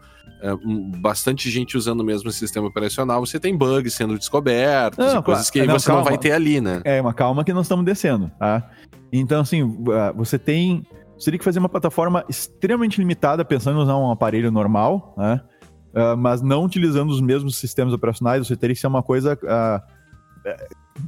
[1.00, 5.50] bastante gente usando o mesmo sistema operacional, você tem bugs sendo descobertos, Não, e coisas
[5.50, 5.68] claro.
[5.68, 6.10] que Não, você não calma.
[6.12, 6.82] vai ter ali, né?
[6.84, 8.70] É, uma calma que nós estamos descendo, tá?
[9.12, 9.62] Então, assim,
[9.93, 10.86] ah, você tem.
[11.18, 15.41] Você teria que fazer uma plataforma extremamente limitada, pensando em usar um aparelho normal, né?
[15.96, 19.38] Ah, mas não utilizando os mesmos sistemas operacionais, você teria que ser uma coisa.
[20.46, 20.56] é,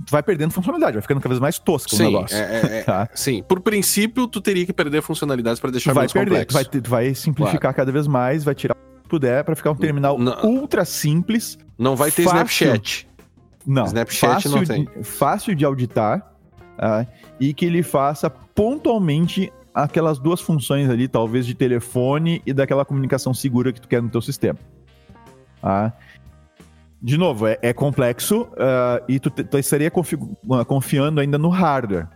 [0.06, 2.36] tu vai perdendo funcionalidade, vai ficando cada vez mais tosco o Sim, negócio.
[2.38, 3.08] é- é- é- Tá?
[3.14, 3.44] sim.
[3.44, 6.70] Por princípio, tu teria que perder funcionalidades para deixar vai menos perder, complexo.
[6.90, 10.38] vai, vai simplificar cada vez mais, vai tirar o puder para ficar um terminal Não.
[10.44, 11.58] ultra simples.
[11.78, 12.38] Não vai ter Fácil.
[12.38, 13.08] Snapchat.
[13.66, 16.32] Não, Snapchat não de- fácil de auditar
[16.78, 17.06] tá?
[17.40, 23.34] e que ele faça pontualmente aquelas duas funções ali, talvez de telefone e daquela comunicação
[23.34, 24.58] segura que tu quer no teu sistema.
[25.62, 25.94] tá?
[27.02, 30.18] De novo, é, é complexo ah, e tu, tu estaria confi-
[30.52, 32.08] ah, confiando ainda no hardware.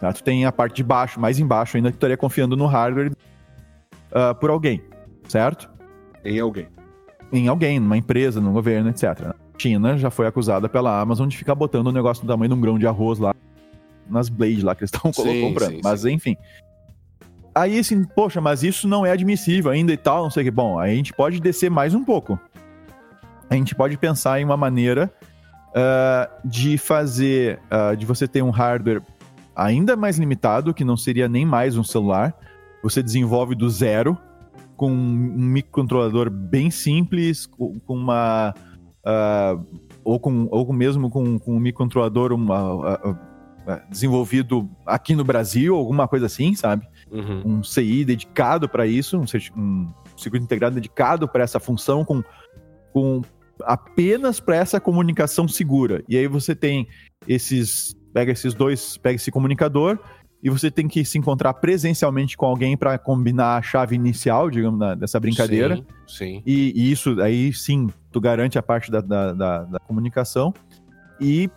[0.00, 0.12] tá?
[0.12, 3.12] Tu tem a parte de baixo, mais embaixo ainda, que tu estaria confiando no hardware
[4.12, 4.82] ah, por alguém,
[5.28, 5.70] certo?
[6.24, 6.68] Em alguém.
[7.32, 9.34] em alguém, numa empresa, no governo, etc.
[9.58, 12.60] China já foi acusada pela Amazon de ficar botando o negócio do tamanho de um
[12.60, 13.34] grão de arroz lá
[14.08, 15.72] nas blades lá que eles estão Sim, comprando.
[15.72, 16.36] sim, mas enfim.
[17.54, 20.50] Aí assim, poxa, mas isso não é admissível ainda e tal, não sei o que.
[20.50, 22.38] Bom, aí a gente pode descer mais um pouco.
[23.48, 25.12] A gente pode pensar em uma maneira
[25.74, 29.02] ah, de fazer, ah, de você ter um hardware
[29.54, 32.34] ainda mais limitado, que não seria nem mais um celular.
[32.82, 34.18] Você desenvolve do zero,
[34.82, 38.52] com um microcontrolador bem simples, com uma.
[39.06, 39.64] Uh,
[40.02, 43.16] ou, com, ou mesmo com, com um microcontrolador uma, uh, uh,
[43.88, 46.84] desenvolvido aqui no Brasil, alguma coisa assim, sabe?
[47.12, 47.58] Uhum.
[47.58, 49.24] Um CI dedicado para isso, um,
[49.56, 52.20] um circuito integrado dedicado para essa função, com,
[52.92, 53.22] com
[53.62, 56.02] apenas para essa comunicação segura.
[56.08, 56.88] E aí você tem
[57.28, 57.94] esses.
[58.12, 59.98] Pega esses dois, pega esse comunicador
[60.42, 64.80] e você tem que se encontrar presencialmente com alguém para combinar a chave inicial, digamos,
[64.80, 65.76] da, dessa brincadeira.
[65.76, 66.42] Sim, sim.
[66.44, 70.52] E, e, isso aí sim, tu garante a parte da, da, da, da comunicação.
[71.20, 71.48] E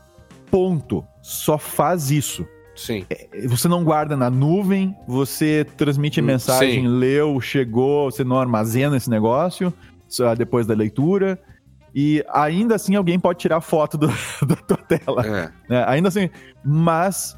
[0.51, 1.03] ponto.
[1.23, 2.47] Só faz isso.
[2.75, 3.05] Sim.
[3.09, 6.87] É, você não guarda na nuvem, você transmite hum, mensagem, sim.
[6.87, 9.73] leu, chegou, você não armazena esse negócio
[10.37, 11.39] depois da leitura.
[11.93, 14.07] E ainda assim alguém pode tirar foto do,
[14.45, 15.25] da tua tela.
[15.25, 15.51] É.
[15.69, 15.85] Né?
[15.87, 16.29] Ainda assim,
[16.63, 17.35] mas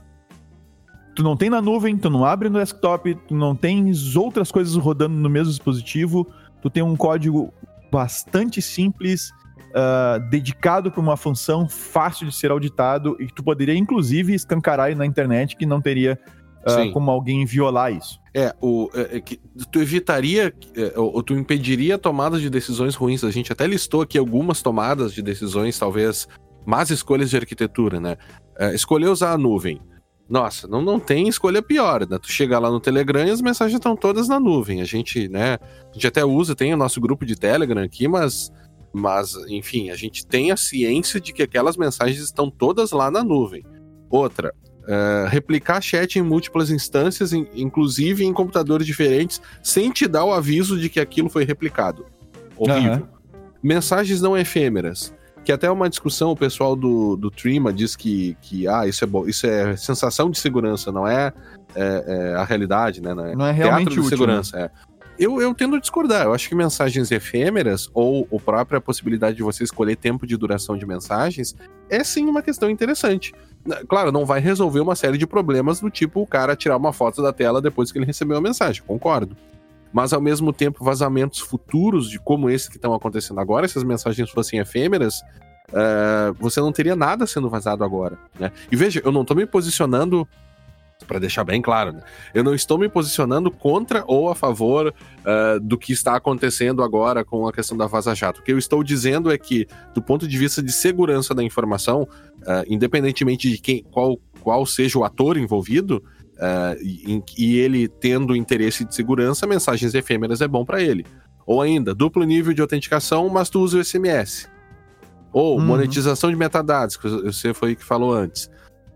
[1.18, 4.76] tu não tem na nuvem, tu não abre no desktop, tu não tens outras coisas
[4.76, 6.28] rodando no mesmo dispositivo,
[6.62, 7.52] tu tem um código
[7.92, 9.32] bastante simples,
[9.72, 14.96] uh, dedicado para uma função fácil de ser auditado e que tu poderia inclusive escancarar
[14.96, 16.20] na internet que não teria
[16.60, 18.20] uh, como alguém violar isso.
[18.32, 19.40] É, o, é, é, que
[19.72, 23.24] tu evitaria, é, ou tu impediria a tomada de decisões ruins.
[23.24, 26.28] A gente até listou aqui algumas tomadas de decisões, talvez
[26.64, 28.18] más escolhas de arquitetura, né?
[28.60, 29.82] É, escolher usar a nuvem.
[30.30, 32.18] Nossa, não, não tem escolha pior, né?
[32.22, 34.82] Tu chega lá no Telegram e as mensagens estão todas na nuvem.
[34.82, 35.58] A gente, né?
[35.90, 38.52] A gente até usa, tem o nosso grupo de Telegram aqui, mas,
[38.92, 43.24] mas enfim, a gente tem a ciência de que aquelas mensagens estão todas lá na
[43.24, 43.64] nuvem.
[44.10, 44.54] Outra,
[44.84, 50.34] uh, replicar chat em múltiplas instâncias, in, inclusive em computadores diferentes, sem te dar o
[50.34, 52.06] aviso de que aquilo foi replicado.
[52.58, 52.94] Horrível.
[52.94, 53.08] Uhum.
[53.64, 55.14] Mensagens não efêmeras
[55.48, 59.08] que até uma discussão, o pessoal do, do Trima diz que, que ah, isso é
[59.08, 61.32] bom, isso é sensação de segurança, não é,
[61.74, 63.14] é, é a realidade, né?
[63.14, 64.70] Não é, não é realmente de segurança, é.
[65.18, 66.26] Eu, eu tendo a discordar.
[66.26, 70.78] Eu acho que mensagens efêmeras, ou a própria possibilidade de você escolher tempo de duração
[70.78, 71.56] de mensagens,
[71.90, 73.34] é sim uma questão interessante.
[73.88, 77.22] Claro, não vai resolver uma série de problemas do tipo o cara tirar uma foto
[77.22, 79.36] da tela depois que ele recebeu a mensagem, concordo.
[79.92, 83.84] Mas ao mesmo tempo, vazamentos futuros de como esse que estão acontecendo agora, se as
[83.84, 85.22] mensagens fossem efêmeras,
[85.70, 88.18] uh, você não teria nada sendo vazado agora.
[88.40, 88.52] Né?
[88.72, 90.28] E veja, eu não estou me posicionando
[91.06, 92.02] para deixar bem claro, né?
[92.34, 97.24] eu não estou me posicionando contra ou a favor uh, do que está acontecendo agora
[97.24, 98.42] com a questão da Vaza Jato.
[98.42, 102.04] O que eu estou dizendo é que, do ponto de vista de segurança da informação,
[102.04, 106.04] uh, independentemente de quem, qual, qual seja o ator envolvido,
[106.38, 111.06] uh, e, e, ele tendo interesse de segurança, mensagens efêmeras é bom para ele.
[111.46, 114.50] Ou ainda, duplo nível de autenticação, mas tu usa o SMS.
[115.32, 115.66] Ou uhum.
[115.66, 118.50] monetização de metadados, que você foi que falou antes.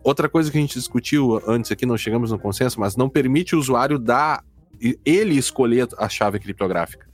[0.04, 3.56] Outra coisa que a gente discutiu antes aqui, não chegamos no consenso, mas não permite
[3.56, 4.44] o usuário dar
[5.06, 7.08] ele escolher a chave criptográfica.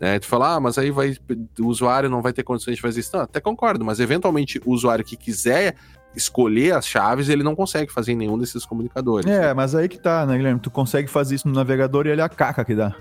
[0.00, 0.18] Né?
[0.18, 1.16] Tu fala, ah, mas aí vai,
[1.60, 3.14] o usuário não vai ter condições de fazer isso.
[3.14, 5.76] Não, até concordo, mas eventualmente o usuário que quiser
[6.16, 9.26] escolher as chaves, ele não consegue fazer em nenhum desses comunicadores.
[9.26, 9.54] É, né?
[9.54, 10.60] mas aí que tá, né, Guilherme?
[10.60, 12.94] Tu consegue fazer isso no navegador e ele é a caca que dá.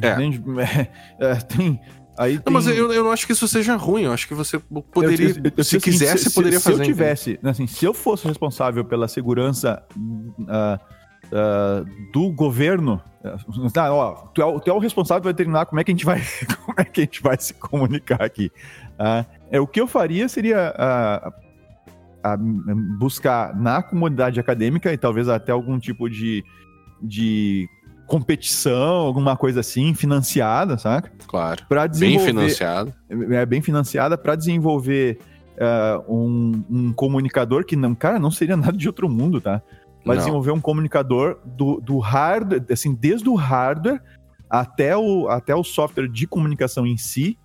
[0.00, 0.08] É.
[0.08, 1.80] É, é, tem,
[2.18, 4.02] Aí não, mas eu, eu não acho que isso seja ruim.
[4.02, 4.58] Eu acho que você
[4.92, 6.76] poderia, eu, eu, eu, se quisesse, se, poderia se, fazer.
[6.76, 10.78] Se eu tivesse, assim, se eu fosse responsável pela segurança uh,
[11.26, 13.00] uh, do governo,
[13.72, 16.04] tá, ó, tu, é, tu é o responsável para determinar como é que a gente
[16.04, 16.20] vai,
[16.60, 18.52] como é que a gente vai se comunicar aqui.
[18.94, 20.74] Uh, é o que eu faria seria
[22.98, 26.44] buscar na comunidade acadêmica e talvez até algum tipo de,
[27.00, 27.68] de
[28.06, 31.10] competição, alguma coisa assim, financiada, saca?
[31.26, 31.64] Claro.
[31.68, 32.94] Pra desenvolver, bem financiada.
[33.10, 35.18] É, bem financiada para desenvolver
[35.56, 39.62] uh, um, um, comunicador que, não, cara, não seria nada de outro mundo, tá?
[40.04, 44.02] Vai desenvolver um comunicador do, do hardware, assim, desde o hardware
[44.50, 47.38] até o, até o software de comunicação em si,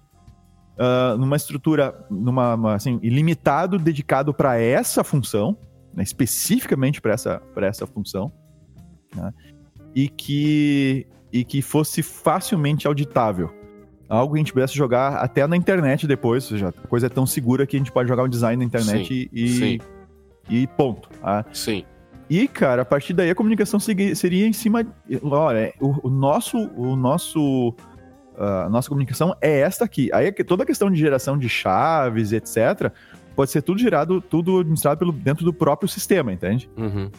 [0.78, 5.58] uh, numa estrutura, numa, uma, assim, ilimitado, dedicado para essa função,
[5.94, 8.32] né, especificamente para essa, essa função.
[9.16, 9.34] Né?
[9.98, 13.52] e que, e que fosse facilmente auditável.
[14.08, 17.10] Algo que a gente pudesse jogar até na internet depois, ou seja, a coisa é
[17.10, 19.80] tão segura que a gente pode jogar um design na internet sim, e, sim.
[20.52, 21.10] e ponto.
[21.20, 21.44] Tá?
[21.52, 21.84] Sim.
[22.30, 24.86] E, cara, a partir daí a comunicação seria em cima.
[25.24, 26.58] Olha, o, o nosso.
[26.76, 27.74] O nosso
[28.38, 30.10] a nossa comunicação é esta aqui.
[30.14, 32.92] Aí toda a questão de geração de chaves, etc.,
[33.36, 36.70] pode ser tudo gerado, tudo administrado pelo, dentro do próprio sistema, entende?
[36.78, 37.10] Uhum.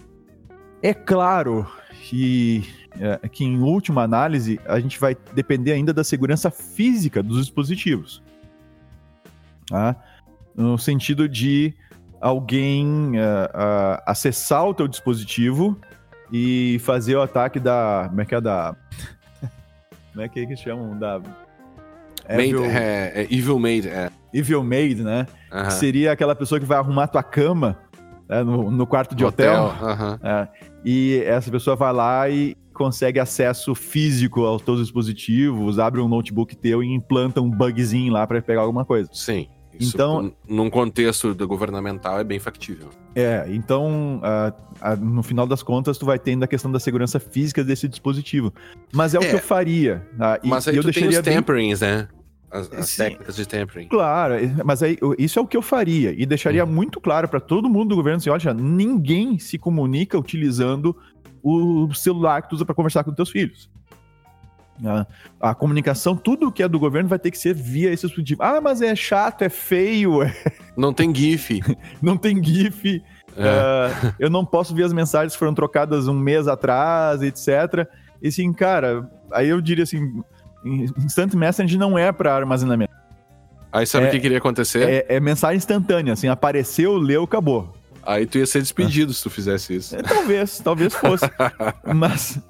[0.83, 1.67] É claro
[2.03, 2.65] que,
[3.01, 8.23] é, que, em última análise, a gente vai depender ainda da segurança física dos dispositivos.
[9.67, 9.97] Tá?
[10.57, 11.75] No sentido de
[12.21, 15.79] alguém uh, uh, acessar o teu dispositivo
[16.33, 18.07] e fazer o ataque da.
[18.09, 18.77] Como é que é da.
[20.13, 20.99] Como é que, é que chamam?
[20.99, 21.21] Da.
[22.29, 24.11] Evil, made, é, é Evil Made, é.
[24.35, 25.27] Evil Made, né?
[25.51, 25.71] Uh -huh.
[25.71, 27.79] Seria aquela pessoa que vai arrumar tua cama
[28.29, 29.65] né, no, no, quarto de hotel.
[29.65, 29.97] hotel.
[29.97, 30.21] -huh.
[30.23, 30.49] É,
[30.85, 36.57] e essa pessoa vai lá e consegue acesso físico aos teus dispositivos, abre um notebook
[36.57, 39.09] teu e implanta um bugzinho lá para pegar alguma coisa.
[39.13, 39.49] Sim.
[39.79, 42.89] Isso, então, num contexto do governamental é bem factível.
[43.15, 44.21] É, então,
[45.01, 48.53] no final das contas, tu vai tendo a questão da segurança física desse dispositivo.
[48.93, 50.07] Mas é, é o que eu faria.
[50.17, 50.41] Tá?
[50.43, 51.91] E, mas aí eu tu deixaria tem os temperings, bem...
[51.91, 52.09] né?
[52.51, 53.89] As, as técnicas de tempering.
[53.89, 56.73] Claro, mas aí isso é o que eu faria e deixaria uhum.
[56.73, 60.97] muito claro para todo mundo do governo assim, olha, ninguém se comunica utilizando
[61.43, 63.71] o celular que tu usa para conversar com teus filhos.
[64.85, 68.43] A, a, comunicação, tudo que é do governo vai ter que ser via esse dispositivo.
[68.43, 70.23] Ah, mas é chato, é feio.
[70.23, 70.33] É
[70.77, 71.61] não tem GIF.
[72.01, 73.03] não tem GIF.
[73.37, 73.41] É.
[73.41, 77.89] Uh, eu não posso ver as mensagens que foram trocadas um mês atrás, etc.
[78.23, 80.23] E assim, cara, aí eu diria assim:
[80.65, 82.93] Instant Message não é para armazenamento.
[83.71, 84.89] Aí sabe o é, que queria acontecer?
[84.89, 87.75] É, é, mensagem instantânea, assim, apareceu, leu, acabou.
[88.03, 89.95] Aí tu ia ser despedido se tu fizesse isso.
[89.95, 91.27] É, talvez, talvez fosse.
[91.95, 92.41] mas,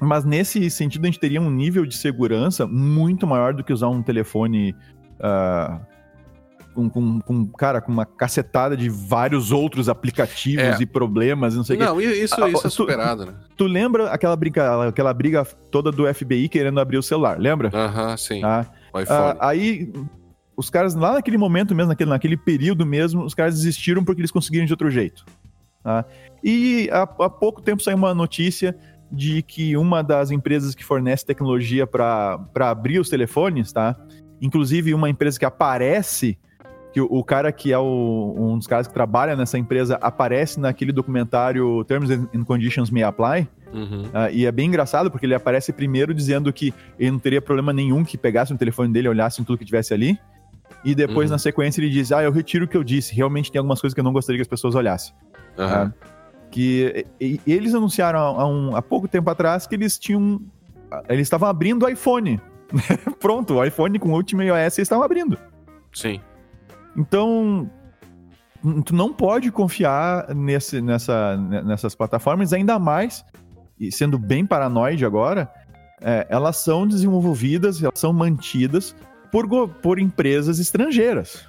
[0.00, 3.88] mas nesse sentido, a gente teria um nível de segurança muito maior do que usar
[3.88, 4.74] um telefone
[5.18, 5.80] uh,
[6.74, 10.76] com, com, com, cara, com uma cacetada de vários outros aplicativos é.
[10.82, 11.84] e problemas e não sei o que.
[11.84, 13.38] Não, isso, ah, isso é superado, tu, né?
[13.56, 17.70] Tu lembra aquela briga, aquela briga toda do FBI querendo abrir o celular, lembra?
[17.72, 18.42] Aham, uh -huh, sim.
[18.44, 18.66] Ah,
[19.40, 19.90] aí
[20.56, 24.30] os caras, lá naquele momento mesmo, naquele, naquele período mesmo, os caras desistiram porque eles
[24.30, 25.24] conseguiram de outro jeito.
[25.82, 26.04] Tá?
[26.42, 28.76] E há, há pouco tempo saiu uma notícia
[29.10, 33.96] de que uma das empresas que fornece tecnologia para abrir os telefones, tá?
[34.40, 36.38] Inclusive uma empresa que aparece,
[36.92, 40.58] que o, o cara que é o, um dos caras que trabalha nessa empresa aparece
[40.58, 43.48] naquele documentário Terms and Conditions May Apply.
[43.72, 44.02] Uhum.
[44.04, 47.72] Uh, e é bem engraçado porque ele aparece primeiro dizendo que ele não teria problema
[47.72, 50.18] nenhum que pegasse o telefone dele e olhasse em tudo que tivesse ali.
[50.84, 51.34] E depois, uhum.
[51.34, 53.14] na sequência, ele diz: Ah, eu retiro o que eu disse.
[53.14, 55.14] Realmente tem algumas coisas que eu não gostaria que as pessoas olhassem.
[55.58, 55.88] Uhum.
[55.88, 56.15] Uh,
[56.50, 57.06] que
[57.46, 60.40] eles anunciaram há, um, há pouco tempo atrás que eles tinham.
[61.08, 62.40] Eles estavam abrindo o iPhone.
[63.20, 65.38] Pronto, o iPhone com o último iOS eles estavam abrindo.
[65.92, 66.20] Sim.
[66.96, 67.70] Então,
[68.84, 73.24] tu não pode confiar nesse, nessa, nessas plataformas, ainda mais,
[73.78, 75.50] e sendo bem paranoide agora,
[76.00, 78.94] é, elas são desenvolvidas, elas são mantidas
[79.30, 81.46] por, por empresas estrangeiras.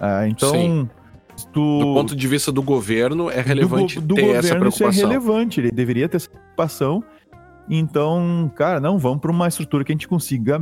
[0.00, 0.90] É, então, Sim.
[1.52, 1.78] Tu...
[1.78, 4.90] Do ponto de vista do governo, é relevante do, do ter governo, essa preocupação.
[4.90, 7.02] Isso é relevante, ele deveria ter essa preocupação.
[7.68, 10.60] Então, cara, não, vamos para uma estrutura que a gente consiga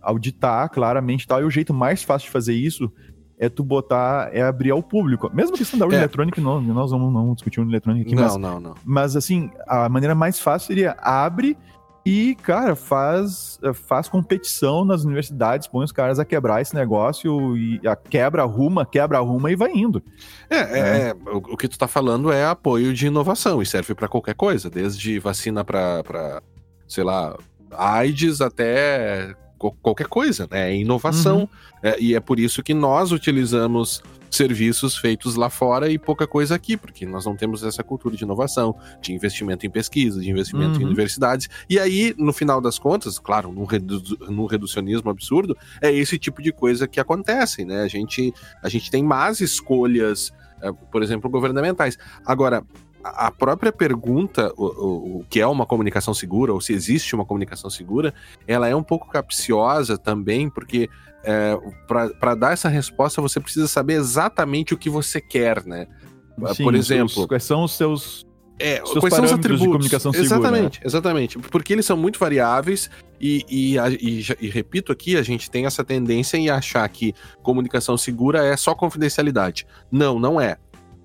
[0.00, 1.40] auditar claramente tal.
[1.42, 2.90] E o jeito mais fácil de fazer isso
[3.38, 5.30] é tu botar, é abrir ao público.
[5.32, 6.00] Mesmo a questão da urna é.
[6.00, 8.74] eletrônica, nós, nós vamos não discutir urna eletrônica aqui, não, mas, não, não.
[8.84, 11.56] mas assim, a maneira mais fácil seria abre
[12.10, 17.80] e, cara, faz, faz competição nas universidades, põe os caras a quebrar esse negócio e
[17.86, 20.02] a quebra arruma, quebra arruma e vai indo.
[20.50, 21.08] É, é, é.
[21.10, 24.34] é o, o, que tu tá falando é apoio de inovação e serve para qualquer
[24.34, 26.42] coisa, desde vacina para,
[26.88, 27.36] sei lá,
[27.70, 29.32] AIDS até
[29.82, 30.70] qualquer coisa, né?
[30.70, 31.40] É inovação.
[31.40, 31.48] Uhum.
[31.82, 36.54] É, e é por isso que nós utilizamos serviços feitos lá fora e pouca coisa
[36.54, 40.76] aqui, porque nós não temos essa cultura de inovação, de investimento em pesquisa, de investimento
[40.76, 40.82] uhum.
[40.82, 41.48] em universidades.
[41.68, 46.40] E aí, no final das contas, claro, num, redu num reducionismo absurdo, é esse tipo
[46.40, 47.82] de coisa que acontece, né?
[47.82, 48.32] A gente,
[48.62, 50.32] a gente tem más escolhas,
[50.62, 51.98] é, por exemplo, governamentais.
[52.24, 52.64] Agora,
[53.02, 57.24] a própria pergunta, o, o, o, que é uma comunicação segura, ou se existe uma
[57.24, 58.12] comunicação segura,
[58.46, 60.88] ela é um pouco capciosa também, porque
[61.24, 61.56] é,
[62.18, 65.86] para dar essa resposta você precisa saber exatamente o que você quer, né?
[66.54, 67.28] Sim, Por exemplo.
[67.28, 68.26] quais são os seus.
[68.58, 70.26] É, quais são os atributos de comunicação segura?
[70.26, 70.86] Exatamente, né?
[70.86, 71.38] exatamente.
[71.38, 75.82] Porque eles são muito variáveis e, e, e, e, repito aqui, a gente tem essa
[75.82, 79.66] tendência em achar que comunicação segura é só confidencialidade.
[79.90, 80.58] Não, não é.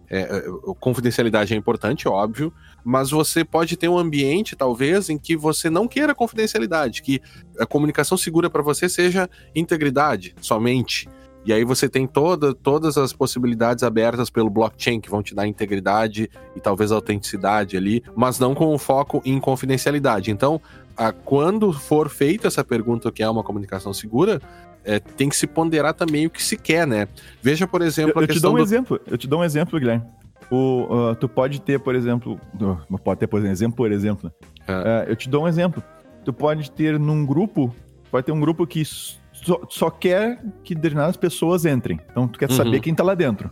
[0.10, 0.43] É, é,
[0.80, 2.53] confidencialidade é importante, óbvio,
[2.84, 7.22] mas você pode ter um ambiente, talvez, em que você não queira confidencialidade, que
[7.60, 11.08] a comunicação segura para você seja integridade somente.
[11.45, 15.45] E aí você tem toda, todas as possibilidades abertas pelo blockchain que vão te dar
[15.45, 20.32] integridade e talvez autenticidade ali, mas não com o foco em confidencialidade.
[20.32, 20.60] Então,
[20.97, 24.41] a, quando for feita essa pergunta o que é uma comunicação segura,
[24.86, 27.08] é, tem que se ponderar também o que se quer, né?
[27.42, 28.62] Veja, por exemplo, eu, eu te dou um do...
[28.62, 29.02] exemplo.
[29.08, 30.06] Eu te dou um exemplo, Guilherme.
[30.50, 34.32] O, uh, tu pode ter, por exemplo, uh, pode ter, por exemplo, por exemplo.
[34.68, 34.74] É.
[34.74, 35.84] Uh, eu te dou um exemplo.
[36.24, 37.74] Tu pode ter num grupo,
[38.12, 42.00] pode ter um grupo que só, só quer que determinadas pessoas entrem.
[42.12, 42.56] Então tu quer uhum.
[42.56, 43.52] saber quem tá lá dentro.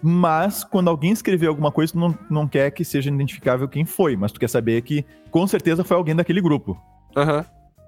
[0.00, 4.16] Mas quando alguém escrever alguma coisa, tu não, não quer que seja identificável quem foi,
[4.16, 6.78] mas tu quer saber que com certeza foi alguém daquele grupo.
[7.16, 7.44] Aham.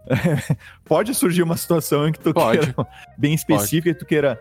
[0.84, 2.58] Pode surgir uma situação em que tu Pode.
[2.58, 2.74] queira,
[3.16, 4.40] bem específica, e tu queira.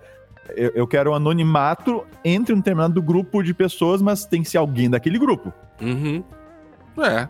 [0.55, 4.57] Eu, eu quero um anonimato entre um determinado grupo de pessoas, mas tem que ser
[4.57, 5.51] alguém daquele grupo.
[5.82, 6.24] Uhum.
[6.99, 7.28] É.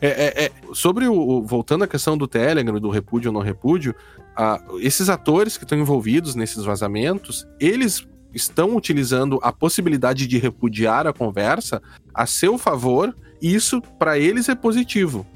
[0.00, 3.94] É, é, é, Sobre o, Voltando à questão do Telegram, do repúdio ou não repúdio,
[4.80, 11.12] esses atores que estão envolvidos nesses vazamentos, eles estão utilizando a possibilidade de repudiar a
[11.12, 11.82] conversa
[12.14, 15.26] a seu favor, e isso para eles é positivo.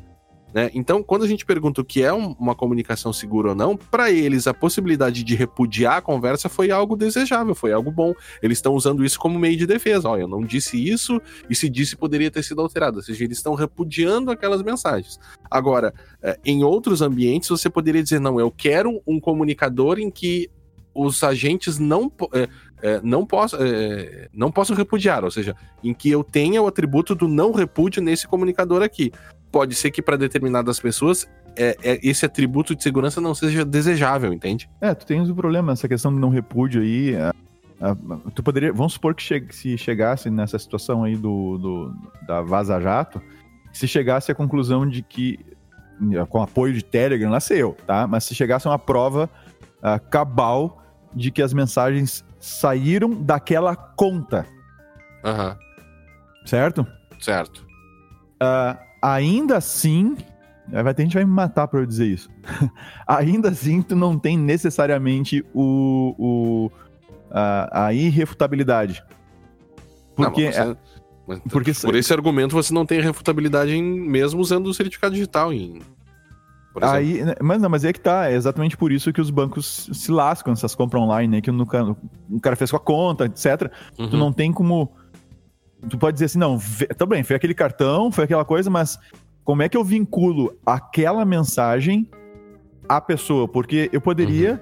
[0.53, 0.70] Né?
[0.74, 4.11] Então, quando a gente pergunta o que é um- uma comunicação segura ou não, para
[4.11, 8.12] eles a possibilidade de repudiar a conversa foi algo desejável, foi algo bom.
[8.42, 10.09] Eles estão usando isso como meio de defesa.
[10.09, 12.98] Ó, eu não disse isso, e se disse poderia ter sido alterado.
[12.98, 15.18] Ou seja, eles estão repudiando aquelas mensagens.
[15.51, 15.92] Agora,
[16.22, 20.51] eh, em outros ambientes, você poderia dizer: não, eu quero um comunicador em que
[20.94, 22.48] os agentes não, eh,
[22.82, 27.14] eh, não, possam, eh, não possam repudiar, ou seja, em que eu tenha o atributo
[27.14, 29.12] do não repúdio nesse comunicador aqui.
[29.53, 34.32] Pode ser que para determinadas pessoas eh, eh, esse atributo de segurança não seja desejável,
[34.32, 34.70] entende?
[34.80, 37.16] É, tu tens o problema, essa questão do não repúdio aí.
[37.16, 37.34] a-
[37.80, 37.96] a-
[38.34, 38.72] tu poderia.
[38.72, 41.94] Vamos supor que che- se chegasse nessa situação aí do, do-
[42.26, 43.20] da Vaza Jato,
[43.72, 45.38] se chegasse à conclusão de que,
[46.28, 48.07] com apoio de Telegram, lá sei eu, tá?
[48.07, 49.28] Mas se chegasse a uma prova
[49.82, 50.82] ah, cabal
[51.14, 54.46] de que as mensagens saíram daquela conta,
[55.24, 55.57] Aham,
[56.46, 56.86] certo?
[57.18, 57.66] certo.
[58.38, 60.16] Ah, ainda assim.
[60.68, 62.28] Vai ter gente vai me matar pra eu dizer isso.
[63.07, 66.70] ainda assim, tu não tem necessariamente o, o-
[67.30, 69.03] a, a irrefutabilidade.
[70.14, 70.51] Porque.
[70.51, 70.76] Não, mas você-
[71.26, 75.53] mas porque por esse argumento você não tem refutabilidade em, mesmo usando o certificado digital
[75.53, 75.80] em.
[76.82, 79.90] Aí, né, mas não, mas é que tá, é exatamente por isso que os bancos
[79.92, 81.40] se lascam essas compras online, né?
[81.40, 81.64] Que no,
[82.30, 83.70] o cara fez com a conta, etc.
[83.96, 84.11] Tu Uhum.
[84.16, 84.92] não tem como.
[85.89, 86.59] Tu pode dizer assim, não,
[86.97, 88.99] tá bem, foi aquele cartão, foi aquela coisa, mas
[89.45, 92.07] como é que eu vinculo aquela mensagem
[92.89, 93.49] à pessoa?
[93.49, 94.61] Porque eu poderia,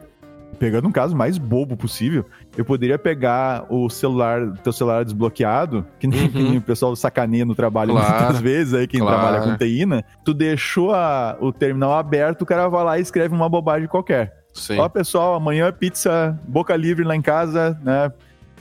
[0.58, 2.24] pegando um caso mais bobo possível,
[2.56, 6.28] eu poderia pegar o celular, teu celular desbloqueado, que nem, Uhum.
[6.30, 9.16] que nem o pessoal sacaneia no trabalho Claro, muitas vezes, aí quem claro.
[9.18, 10.02] trabalha com TI, né?
[10.24, 14.38] Tu deixou a- o terminal aberto, o cara vai lá e escreve uma bobagem qualquer.
[14.54, 14.78] Sim.
[14.78, 18.10] Ó, pessoal, amanhã é pizza boca livre lá em casa, né?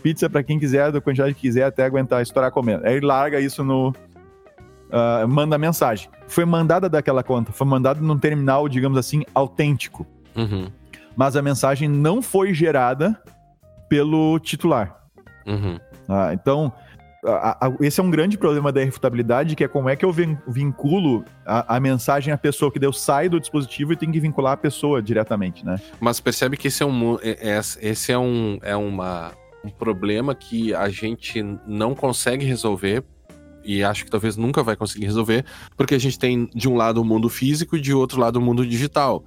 [0.08, 2.88] Pizza pra quem quiser, da quantidade que quiser, até aguentar estourar comendo.
[2.88, 3.94] Aí larga isso no.
[4.90, 6.10] ah, manda mensagem.
[6.30, 10.08] Foi mandada daquela conta, foi mandada num terminal, digamos assim, autêntico.
[10.34, 10.70] Uhum.
[11.14, 13.22] Mas a mensagem não foi gerada
[13.90, 14.98] pelo titular.
[15.46, 15.78] Uhum.
[16.08, 16.72] Ah, então,
[17.26, 20.12] a- a- esse é um grande problema da irrefutabilidade, que é como é que eu
[20.14, 24.22] vin- vinculo a, a mensagem à pessoa, que deu sai do dispositivo e tem que
[24.22, 25.78] vincular a pessoa diretamente, né?
[26.00, 29.32] Mas percebe que esse é um, é- é- esse é um, é uma,
[29.68, 33.04] um problema que a gente não consegue resolver
[33.64, 35.46] e acho que talvez nunca vai conseguir resolver,
[35.76, 38.42] porque a gente tem de um lado o mundo físico e de outro lado o
[38.42, 39.24] mundo digital.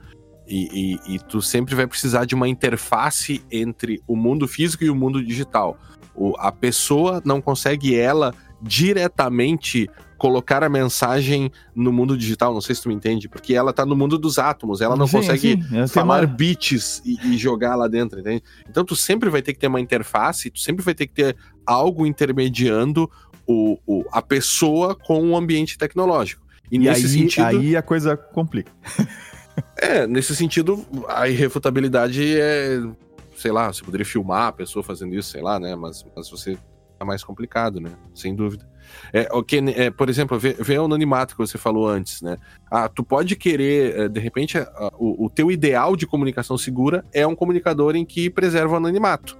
[0.48, 4.88] E, e- e tu sempre vai precisar de uma interface entre o mundo físico e
[4.90, 5.76] o mundo digital.
[6.14, 9.88] O- a pessoa não consegue, ela, diretamente
[10.20, 13.86] colocar a mensagem no mundo digital, não sei se tu me entende, porque ela tá
[13.86, 17.38] no mundo dos átomos, ela não Sim, consegue sim, é falar uma- bits e, e
[17.38, 18.42] jogar lá dentro, entende?
[18.68, 21.36] Então tu sempre vai ter que ter uma interface, tu sempre vai ter que ter
[21.64, 23.10] algo intermediando
[23.46, 26.42] o, o- a pessoa com o ambiente tecnológico.
[26.70, 28.70] E, E nesse aí, sentido, aí a coisa complica.
[29.80, 32.78] é, nesse sentido, a irrefutabilidade é,
[33.36, 35.74] sei lá, você poderia filmar a pessoa fazendo isso, sei lá, né?
[35.74, 36.58] Mas, mas você
[37.00, 37.90] é mais complicado, né?
[38.14, 38.68] Sem dúvida.
[39.12, 39.28] É,
[39.76, 42.36] é, por exemplo, vê, vê o anonimato que você falou antes, né?
[42.70, 44.58] Ah, tu pode querer, eh, de repente,
[44.98, 49.38] o, o teu ideal de comunicação segura é um comunicador em que preserva o anonimato.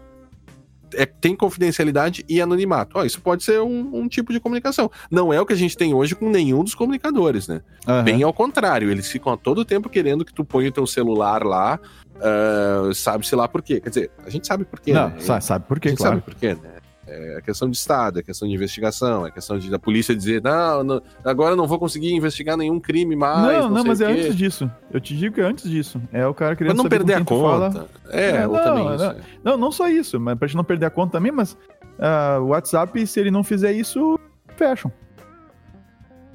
[0.94, 2.98] É, tem confidencialidade e anonimato.
[2.98, 4.90] Ó, isso pode ser um, um tipo de comunicação.
[5.08, 7.60] Não é o que a gente tem hoje com nenhum dos comunicadores, né?
[7.86, 8.02] Aham.
[8.02, 11.44] Bem ao contrário, eles ficam a todo tempo querendo que tu ponha o teu celular
[11.44, 11.78] lá,
[12.20, 13.80] ah, sabe-se lá por quê.
[13.80, 15.20] Quer dizer, a gente sabe por quê, Não, né?
[15.20, 16.16] sa- sabe por a quê, gente claro.
[16.16, 16.79] sabe por quê, né?
[17.12, 20.84] É questão de Estado, é questão de investigação, é questão de, da polícia dizer, não,
[20.84, 23.42] não, agora eu não vou conseguir investigar nenhum crime mais.
[23.62, 24.70] não, não, não, mas é antes disso.
[24.92, 26.00] Eu te digo que é antes disso.
[26.12, 27.66] É o cara Pra querendo não saber com perder a quem tu fala.
[27.72, 27.86] conta.
[28.10, 28.94] É, É, ou não, também não.
[28.94, 29.04] isso.
[29.04, 29.16] é.
[29.42, 31.56] Não, não só isso, mas pra gente não perder a conta também, mas
[31.98, 34.16] ah, o WhatsApp, se ele não fizer isso,
[34.56, 34.92] fecham.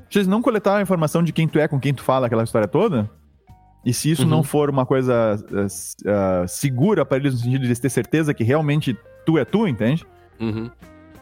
[0.10, 2.44] Se eles não coletaram a informação de quem tu é, com quem tu fala, aquela
[2.44, 3.10] história toda,
[3.86, 4.30] e se isso Uhum.
[4.30, 8.34] não for uma coisa s- ah, segura pra eles no sentido de eles ter certeza
[8.34, 10.06] que realmente tu é tu, entende?
[10.40, 10.70] Uhum.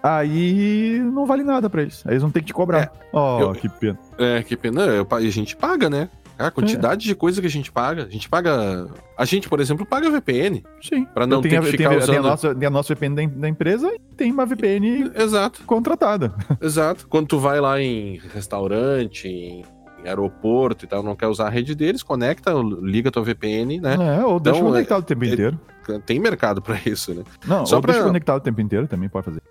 [0.01, 2.03] Aí não vale nada pra eles.
[2.05, 2.91] Aí eles vão ter que te cobrar.
[3.14, 3.97] oh, eu- que pena.
[4.18, 4.82] É, que pena.
[4.82, 6.09] Eu, a gente paga, né?
[6.38, 8.03] A quantidade de coisa que a gente paga.
[8.05, 8.88] A gente paga.
[9.18, 10.64] A gente, por exemplo, paga VPN.
[10.82, 11.05] Sim.
[11.05, 12.72] Pra não ter tenho que a- ficar tem, a- tem a usando- nossa, tem a
[12.72, 16.34] nossa VPN da, da empresa e tem uma VPN Exato, contratada.
[16.59, 17.07] exato.
[17.07, 19.64] Quando tu vai lá em restaurante, em
[20.10, 22.51] aeroporto e tal, não quer usar a rede deles, conecta,
[22.82, 23.95] liga tua VPN, né?
[24.20, 25.60] É, ou deixa Então, conectado o tempo é- inteiro.
[26.06, 27.24] Tem mercado pra isso, né?
[27.45, 29.41] Não, só ou deixa pra- conectado o tempo inteiro também pode fazer.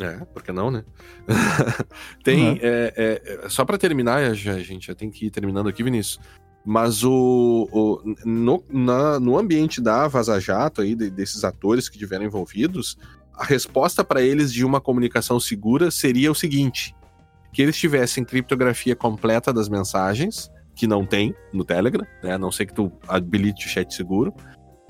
[0.00, 0.82] É, por que não, né?
[2.24, 2.50] tem.
[2.52, 2.58] Uhum.
[2.62, 5.82] é, é, é, só pra terminar, já, a gente já tem que ir terminando aqui,
[5.82, 6.18] Vinícius.
[6.64, 11.98] Mas o, o- no, na- no ambiente da Vaza Jato aí, de- desses atores que
[11.98, 12.96] tiveram envolvidos,
[13.34, 16.94] a resposta para eles de uma comunicação segura seria o seguinte:
[17.52, 22.32] que eles tivessem criptografia completa das mensagens, que não tem no Telegram, né?
[22.32, 24.32] A não ser que tu habilite o chat seguro,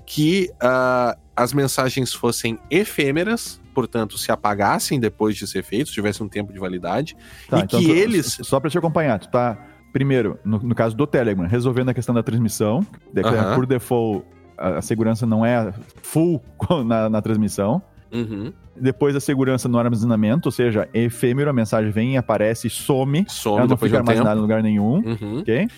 [0.06, 6.28] que ah, as mensagens fossem efêmeras, portanto, se apagassem depois de ser feitos, tivesse um
[6.28, 7.16] tempo de validade,
[7.48, 8.38] Tá, e então que tu- eles.
[8.42, 9.56] Só pra te acompanhar, tu tá,
[9.92, 12.86] primeiro, no, no caso do Telegram, resolvendo a questão da transmissão.
[13.12, 13.54] de- Aham.
[13.54, 14.24] Por default,
[14.58, 16.40] a, a segurança não é full
[16.86, 17.82] na, na transmissão.
[18.12, 23.24] Uhum, Depois a segurança no armazenamento, ou seja, é efêmero, a mensagem vem, aparece, some.
[23.28, 23.96] some ela não um tempo.
[23.96, 25.02] armazenada em lugar nenhum.
[25.04, 25.38] Uhum.
[25.40, 25.68] Ok?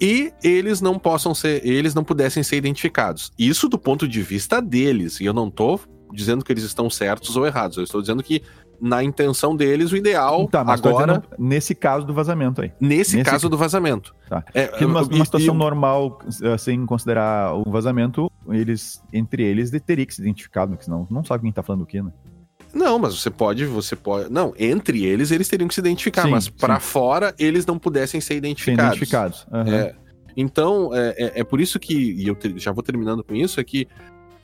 [0.00, 3.30] E eles não possam ser, eles não pudessem ser identificados.
[3.38, 5.20] Isso do ponto de vista deles.
[5.20, 5.78] E eu não tô
[6.12, 7.76] dizendo que eles estão certos ou errados.
[7.76, 8.42] Eu estou dizendo que
[8.80, 12.72] na intenção deles, o ideal Tá, agora, dizendo nesse caso do vazamento aí.
[12.80, 14.14] nesse, nesse caso do vazamento.
[14.28, 14.42] Tá.
[14.54, 19.70] É, Porque numa, numa situação e- normal, eh, sem considerar o vazamento, eles, entre eles,
[19.84, 22.10] teria que se identificar, porque senão não sabe quem tá falando o quê, né?
[22.72, 24.32] Não, mas você pode, você pode.
[24.32, 26.52] Não, entre eles eles teriam que se identificar, Sim, mas sim.
[26.80, 28.96] fora eles não pudessem ser identificados.
[28.96, 29.46] identificados.
[29.52, 29.74] Aham.
[29.74, 29.94] É.
[30.36, 33.58] Então, é, é- é por isso que, e eu te- já vou terminando com isso,
[33.60, 33.88] é que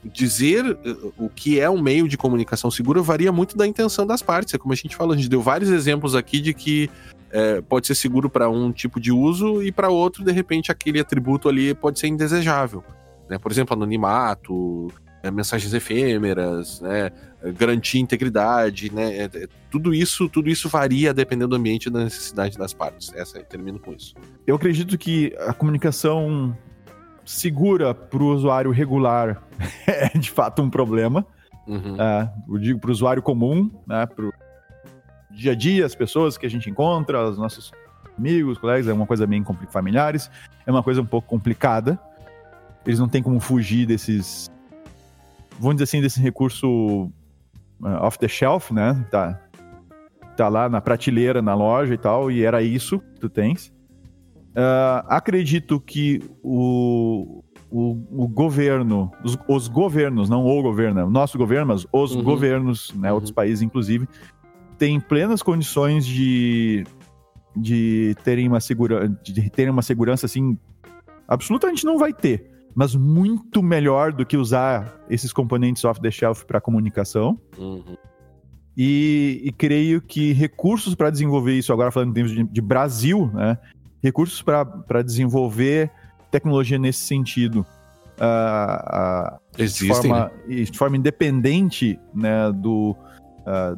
[0.03, 4.21] dizer uh, o que é um meio de comunicação segura varia muito da intenção das
[4.21, 4.53] partes.
[4.53, 6.89] É como a gente falou, a gente deu vários exemplos aqui de que
[7.31, 10.99] é, pode ser seguro para um tipo de uso e para outro, de repente, aquele
[10.99, 12.83] atributo ali pode ser indesejável.
[13.29, 13.37] Né?
[13.37, 14.87] Por exemplo, anonimato,
[15.21, 17.11] é, mensagens efêmeras, né?
[17.57, 19.17] garantir integridade, né?
[19.17, 23.13] É, é, tudo isso, tudo isso varia dependendo do ambiente e da necessidade das partes.
[23.13, 24.15] Essa, eu termino com isso.
[24.45, 26.57] Eu acredito que a comunicação
[27.25, 29.43] segura para o usuário regular
[30.05, 31.25] é de fato um problema.
[31.67, 32.01] Uhum.
[32.01, 34.33] É, eu digo para o usuário comum, né, para o
[35.31, 37.71] dia a dia, as pessoas que a gente encontra, os nossos
[38.17, 40.31] amigos, colegas, é uma coisa bem familiares,
[40.65, 41.99] é uma coisa um pouco complicada.
[42.85, 44.49] Eles não têm como fugir desses,
[45.59, 47.11] vamos dizer assim, desse recurso
[47.81, 49.05] uh, off the shelf, né?
[49.11, 49.39] Tá,
[50.37, 53.73] tá lá na prateleira, na loja e tal, e era isso que tu tens.
[54.59, 61.37] Ah, acredito que o, o, o governo, os, os governos, não o governo, o nosso
[61.37, 62.23] governo, mas os Uhum.
[62.23, 63.15] governos, né, Uhum.
[63.15, 64.07] outros países inclusive,
[64.77, 66.85] têm plenas condições de,
[67.55, 70.57] de terem uma segura, de terem uma segurança assim,
[71.27, 76.45] absolutamente não vai ter, mas muito melhor do que usar esses componentes off the shelf
[76.45, 77.39] para comunicação.
[77.57, 77.97] Uhum.
[78.79, 83.31] E, e creio que recursos para desenvolver isso, agora falando em termos de, de Brasil,
[83.33, 83.57] né?
[84.03, 85.91] Recursos para desenvolver
[86.31, 87.65] tecnologia nesse sentido
[88.19, 90.11] ah, de, Existem.
[90.11, 92.95] forma, e de forma independente né, do,
[93.45, 93.75] ah,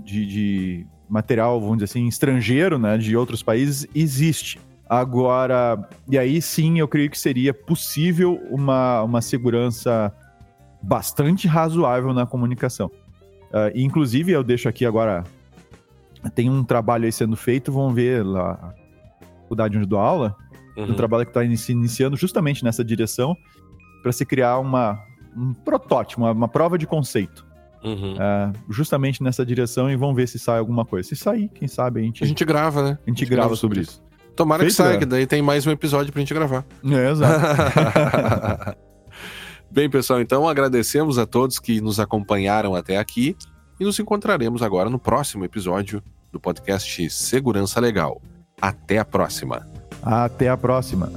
[0.00, 4.58] de, de material, vamos dizer assim, estrangeiro, né, de outros países, existe.
[4.88, 10.12] Agora, e aí sim eu creio que seria possível uma, uma segurança
[10.80, 12.88] bastante razoável na comunicação.
[13.74, 15.24] Inclusive, eu deixo aqui agora.
[16.36, 18.74] Tem um trabalho aí sendo feito, vão ver lá
[19.20, 20.36] a faculdade onde eu dou aula.
[20.76, 20.90] Uhum.
[20.90, 23.36] Um trabalho que está se iniciando justamente nessa direção
[24.02, 24.98] para se criar uma,
[25.36, 27.46] um protótipo, uma, uma prova de conceito.
[27.84, 28.16] Uhum.
[28.18, 31.08] ah, justamente nessa direção e vão ver se sai alguma coisa.
[31.08, 32.98] Se sair, quem sabe a gente, A gente grava, né?
[33.06, 34.02] a gente grava sobre isso.
[34.34, 34.98] Tomara que Feito, saia, né?
[34.98, 36.64] que daí tem mais um episódio pra gente gravar.
[36.84, 38.76] É, exato.
[39.70, 43.36] Bem, pessoal, então agradecemos a todos que nos acompanharam até aqui
[43.78, 48.20] e nos encontraremos agora no próximo episódio do podcast Segurança Legal.
[48.60, 49.75] Até a próxima.
[50.06, 51.10] Até a próxima.